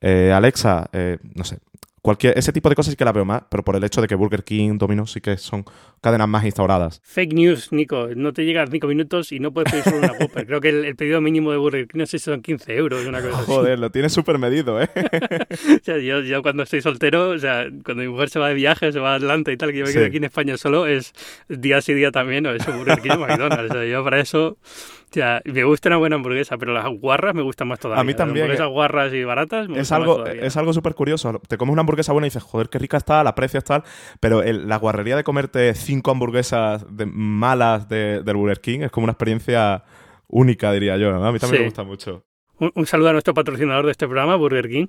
[0.00, 0.88] Eh, Alexa,
[1.34, 1.58] no sé.
[2.02, 4.08] Cualquier, ese tipo de cosas sí que la veo más, pero por el hecho de
[4.08, 5.64] que Burger King, Domino's sí que son
[6.00, 7.00] cadenas más instauradas.
[7.04, 8.08] Fake news, Nico.
[8.16, 10.46] No te llegan cinco minutos y no puedes pedir solo una Whopper.
[10.46, 13.06] Creo que el, el pedido mínimo de Burger King no sé si son 15 euros,
[13.06, 13.46] una cosa así.
[13.46, 14.90] Joder, lo tienes súper medido, ¿eh?
[15.80, 18.54] O sea, yo, yo cuando estoy soltero, o sea, cuando mi mujer se va de
[18.54, 20.08] viaje, se va a Atlanta y tal, que yo me quedo Sí.
[20.08, 21.12] aquí en España solo, es
[21.48, 23.70] día sí día también, o eso Burger King o McDonald's.
[23.70, 27.32] O sea, yo para eso, o sea, me gusta una buena hamburguesa, pero las guarras
[27.34, 28.00] me gustan más todavía.
[28.00, 28.70] A mí Las también, hamburguesas eh.
[28.72, 30.42] guarras y baratas me Es gustan más algo, todavía.
[30.46, 31.40] es algo súper curioso.
[31.46, 33.84] Te comes una hamburguesa buena y dices, joder, qué rica está, la aprecias tal.
[34.20, 38.90] Pero el- la guarrería de comerte cinco hamburguesas de- malas de- del Burger King es
[38.90, 39.84] como una experiencia
[40.28, 41.12] única, diría yo.
[41.12, 41.24] ¿no?
[41.24, 41.62] A mí también Sí.
[41.62, 42.24] me gusta mucho.
[42.62, 44.86] Un, un saludo a nuestro patrocinador de este programa, Burger King.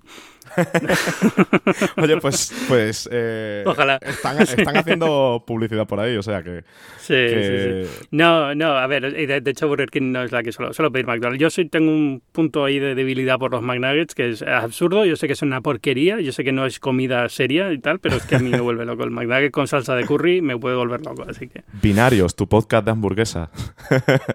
[1.98, 3.98] Oye, pues, pues eh, Ojalá.
[4.02, 6.64] Están, están haciendo publicidad por ahí, o sea que.
[7.00, 8.08] Sí, que- sí, sí.
[8.12, 10.92] No, no, a ver, de, de hecho Burger King no es la que solo, solo
[10.92, 11.42] pedir McDonald's.
[11.42, 15.16] Yo sí tengo un punto ahí de debilidad por los McNuggets, que es absurdo, yo
[15.16, 18.18] sé que es una porquería, yo sé que no es comida seria y tal, pero
[18.18, 19.04] es que a mí me vuelve loco.
[19.04, 21.64] El McNugget con salsa de curry me puede volver loco, así que...
[21.82, 23.50] Binarios, tu podcast de hamburguesa.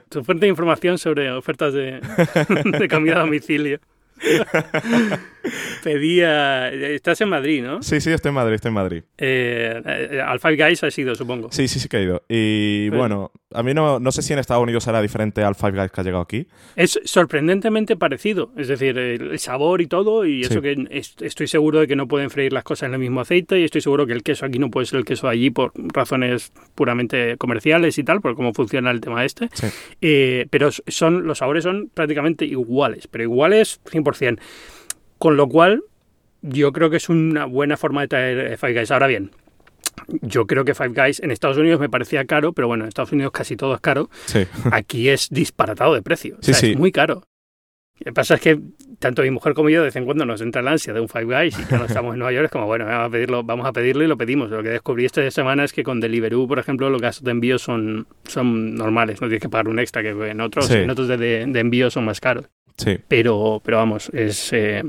[0.09, 2.01] Tu fuente de información sobre ofertas de,
[2.79, 3.79] de comida domicilio.
[5.83, 6.69] Pedía...
[6.71, 7.83] Estás en Madrid, ¿no?
[7.83, 9.03] Sí, sí, estoy en Madrid, estoy en Madrid.
[9.17, 11.51] Eh, eh, al Five Guys ha sido, supongo.
[11.53, 12.23] Sí, sí, sí que he ido.
[12.29, 15.55] Y Pero- bueno, a mí no, no sé si en Estados Unidos será diferente al
[15.55, 16.47] Five Guys que ha llegado aquí.
[16.77, 20.51] Es sorprendentemente parecido, es decir, el sabor y todo, y Sí.
[20.51, 23.21] eso que es- estoy seguro de que no pueden freír las cosas en el mismo
[23.21, 25.73] aceite, y estoy seguro que el queso aquí no puede ser el queso allí por
[25.95, 29.49] razones puramente comerciales y tal, por cómo funciona el tema este.
[29.55, 29.67] Sí.
[30.03, 34.08] Eh, pero son los sabores son prácticamente iguales, pero iguales 100%.
[35.19, 35.83] Con lo cual,
[36.43, 38.91] yo creo que es una buena forma de traer eh, Five Guys.
[38.91, 39.31] Ahora bien,
[40.23, 43.13] yo creo que Five Guys en Estados Unidos me parecía caro, pero bueno, en Estados
[43.13, 44.47] Unidos casi todo es caro Sí.
[44.71, 46.37] aquí es disparatado de precio.
[46.39, 46.71] O sea, sí.
[46.73, 47.23] es muy caro.
[48.01, 48.59] Lo que pasa es que
[48.99, 51.09] tanto mi mujer como yo de vez en cuando nos entra la ansia de un
[51.09, 53.67] Five Guys y cuando estamos en Nueva York es como, bueno, vamos a, pedirlo, vamos
[53.67, 54.51] a pedirlo y lo pedimos.
[54.51, 57.59] Lo que descubrí esta semana es que con Deliveroo, por ejemplo, los gastos de envío
[57.59, 59.21] son, son normales.
[59.21, 60.75] No tienes que pagar un extra, que en otros, Sí.
[60.75, 62.47] en otros de, de- de envío son más caros.
[62.77, 62.99] Sí.
[63.09, 64.53] Pero, pero vamos, es...
[64.53, 64.85] eh,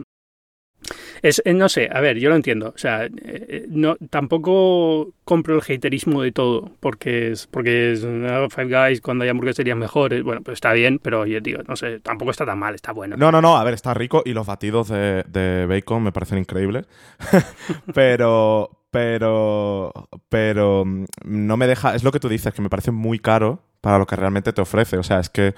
[1.21, 2.73] es, eh, no sé, a ver, yo lo entiendo.
[2.75, 8.05] O sea, eh, eh, no, tampoco compro el haterismo de todo, porque es, porque es
[8.05, 10.23] ah, Five Guys cuando hay hamburgueserías mejores.
[10.23, 13.17] Bueno, pues está bien, pero oye, tío, no sé, tampoco está tan mal, está bueno.
[13.17, 16.39] No, no, no, a ver, está rico y los batidos de, de bacon me parecen
[16.39, 16.87] increíbles.
[17.93, 19.91] pero, pero,
[20.29, 23.63] pero mm, no me deja, es lo que tú dices, que me parece muy caro
[23.81, 24.97] para lo que realmente te ofrece.
[24.97, 25.53] O sea, es que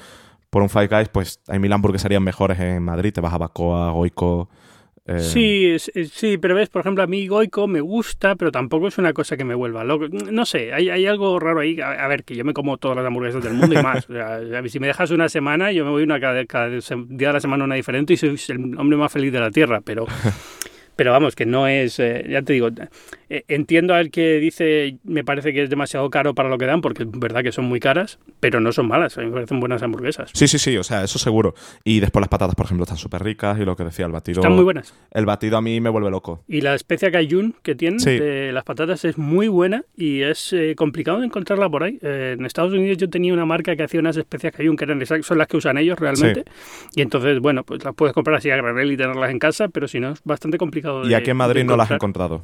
[0.50, 3.92] por un Five Guys, pues hay mil hamburgueserías mejores en Madrid, te vas a Bacoa,
[3.92, 4.50] Goico.
[5.18, 8.98] Eh, Sí, sí, pero ves, por ejemplo, a mí Goico me gusta, pero tampoco es
[8.98, 10.08] una cosa que me vuelva loco.
[10.10, 11.80] No sé, hay, hay algo raro ahí.
[11.80, 14.08] A, a ver, que yo me como todas las hamburguesas del mundo y más.
[14.12, 17.34] O sea, si me dejas una semana, yo me voy una cada, cada día de
[17.34, 20.06] la semana una diferente y soy el hombre más feliz de la tierra, pero...
[21.02, 22.70] Pero vamos, que no es, eh, ya te digo,
[23.28, 26.80] eh, entiendo al que dice, me parece que es demasiado caro para lo que dan,
[26.82, 29.60] porque es verdad que son muy caras, pero no son malas, a mí me parecen
[29.60, 30.30] buenas hamburguesas.
[30.32, 31.56] Sí, sí, sí, o sea, eso seguro.
[31.84, 34.42] Y después las patatas, por ejemplo, están súper ricas y lo que decía el batido.
[34.42, 34.94] Están muy buenas.
[35.10, 36.44] El batido a mí me vuelve loco.
[36.48, 38.20] Y la especia cayún que tienen Sí.
[38.20, 41.98] de las patatas es muy buena y es eh, complicado de encontrarla por ahí.
[42.04, 45.04] Eh, en Estados Unidos yo tenía una marca que hacía unas especias cayún que eran
[45.24, 46.44] son las que usan ellos realmente.
[46.96, 49.88] Y entonces, bueno, pues las puedes comprar así a granel y tenerlas en casa, pero
[49.88, 51.12] si no es bastante complicado complicado.
[51.12, 52.42] Y aquí en Madrid no las has encontrado.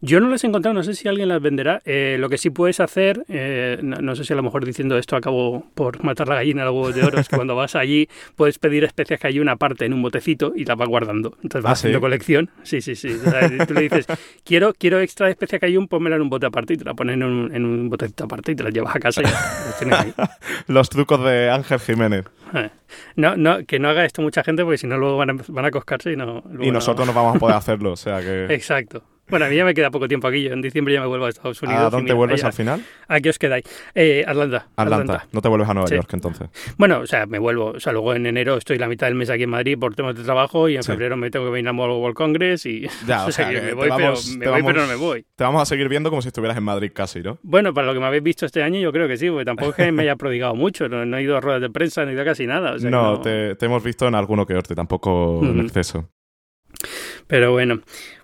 [0.00, 1.80] Yo no las he encontrado, no sé si alguien las venderá.
[1.86, 5.16] Eh, lo que sí puedes hacer, eh, no, sé si a lo mejor diciendo esto
[5.16, 8.58] acabo por matar la gallina los huevos de oro, es que cuando vas allí puedes
[8.58, 11.38] pedir especias que hay una parte en un botecito y la vas guardando.
[11.42, 12.50] Entonces vas ¿Ah, haciendo colección.
[12.64, 13.16] Sí, sí, sí.
[13.66, 14.06] tú le dices,
[14.44, 16.92] quiero, quiero extra especia que hay un, pónmela en un bote aparte y te la
[16.92, 20.14] pones en un, en un botecito aparte y te la llevas a casa y ya,
[20.66, 22.26] Los trucos de Ángel Jiménez.
[22.52, 22.70] Eh,
[23.16, 25.64] no, no, que no haga esto mucha gente porque si no luego van a, van
[25.64, 26.42] a coscarse y no...
[26.60, 28.46] Y nosotros no vamos a poder hacerlo, o sea que...
[28.50, 29.02] Exacto.
[29.28, 30.42] Bueno, a mí ya me queda poco tiempo aquí.
[30.42, 31.82] Yo en diciembre ya me vuelvo a Estados Unidos.
[31.82, 32.84] ¿A dónde vuelves al final?
[33.08, 33.64] Aquí os quedáis.
[33.94, 35.26] Eh, Atlanta, Atlanta.
[35.32, 36.48] No te vuelves a Nueva York entonces.
[36.76, 37.70] Bueno, o sea, me vuelvo.
[37.70, 40.14] O sea, luego en enero estoy la mitad del mes aquí en Madrid por temas
[40.14, 42.86] de trabajo y en febrero me tengo que venir a World Congress y.
[43.06, 45.24] Ya, o, sea, que me voy, pero, me voy pero no me voy.
[45.36, 47.38] Te vamos a seguir viendo como si estuvieras en Madrid casi, ¿no?
[47.42, 49.70] Bueno, para lo que me habéis visto este año, yo creo que sí, porque tampoco
[49.70, 50.88] es que me haya prodigado mucho.
[50.88, 52.76] No, he ido a ruedas de prensa, ni he ido a casi nada.
[52.78, 56.10] no, Te, hemos visto en alguno que otro, tampoco en exceso.
[57.26, 57.80] Pero bueno.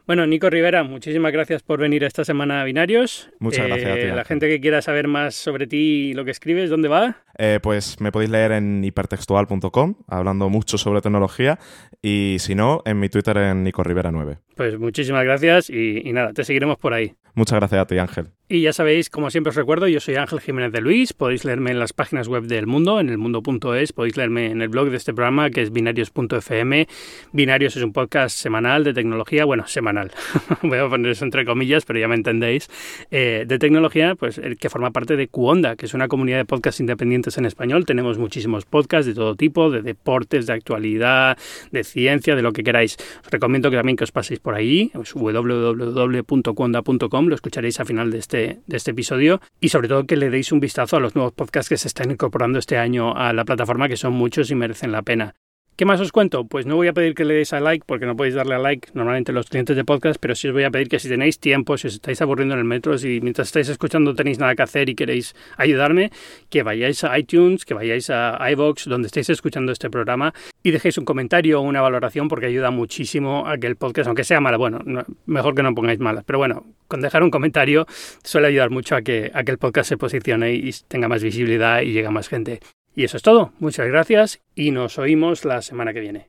[0.06, 3.30] Bueno, Nico Rivera, muchísimas gracias por venir esta semana a Binarios.
[3.38, 4.00] Muchas gracias a ti.
[4.00, 5.76] Eh, la gente que quiera saber más sobre ti
[6.10, 7.18] y lo que escribes, ¿dónde va?
[7.38, 11.60] Eh, pues me podéis leer en hipertextual.com, hablando mucho sobre tecnología,
[12.02, 14.38] y si no, en mi Twitter en Nico Rivera 9.
[14.60, 17.14] Pues muchísimas gracias y nada, te seguiremos por ahí.
[17.34, 18.26] Muchas gracias a ti, Ángel.
[18.52, 21.12] Y ya sabéis, como siempre os recuerdo, yo soy Ángel Jiménez de Luis.
[21.12, 23.92] Podéis leerme en las páginas web del mundo, en elmundo.es.
[23.92, 26.88] Podéis leerme en el blog de este programa, que es binarios.fm.
[27.32, 30.10] Binarios es un podcast semanal de tecnología, bueno, semanal.
[30.62, 32.68] Voy a poner eso entre comillas, pero ya me entendéis.
[33.12, 36.80] Eh, de tecnología, pues que forma parte de Cuonda, que es una comunidad de podcasts
[36.80, 37.86] independientes en español.
[37.86, 41.38] Tenemos muchísimos podcasts de todo tipo, de deportes, de actualidad,
[41.70, 42.96] de ciencia, de lo que queráis.
[43.24, 48.10] Os recomiendo que también que os paséis por ahí, es www.cuonda.com lo escucharéis al final
[48.10, 51.14] de este, de este episodio y sobre todo que le deis un vistazo a los
[51.14, 54.54] nuevos podcasts que se están incorporando este año a la plataforma, que son muchos y
[54.54, 55.34] merecen la pena.
[55.80, 56.44] ¿Qué más os cuento?
[56.44, 58.58] Pues no voy a pedir que le deis a like porque no podéis darle a
[58.58, 61.38] like normalmente los clientes de podcast, pero sí os voy a pedir que si tenéis
[61.38, 64.60] tiempo, si os estáis aburriendo en el metro, si mientras estáis escuchando tenéis nada que
[64.60, 66.10] hacer y queréis ayudarme,
[66.50, 70.98] que vayáis a iTunes, que vayáis a iVoox, donde estéis escuchando este programa y dejéis
[70.98, 74.58] un comentario o una valoración porque ayuda muchísimo a que el podcast, aunque sea mala,
[74.58, 74.80] bueno,
[75.24, 77.86] mejor que no pongáis malas, pero bueno, con dejar un comentario
[78.22, 81.80] suele ayudar mucho a que, a que el podcast se posicione y tenga más visibilidad
[81.80, 82.60] y llegue a más gente.
[82.94, 83.52] Y eso es todo.
[83.58, 86.28] Muchas gracias y nos oímos la semana que viene.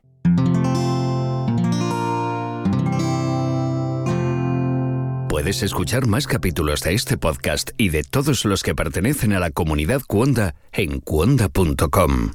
[5.28, 9.50] Puedes escuchar más capítulos de este podcast y de todos los que pertenecen a la
[9.50, 12.32] comunidad Cuonda en cuonda.com.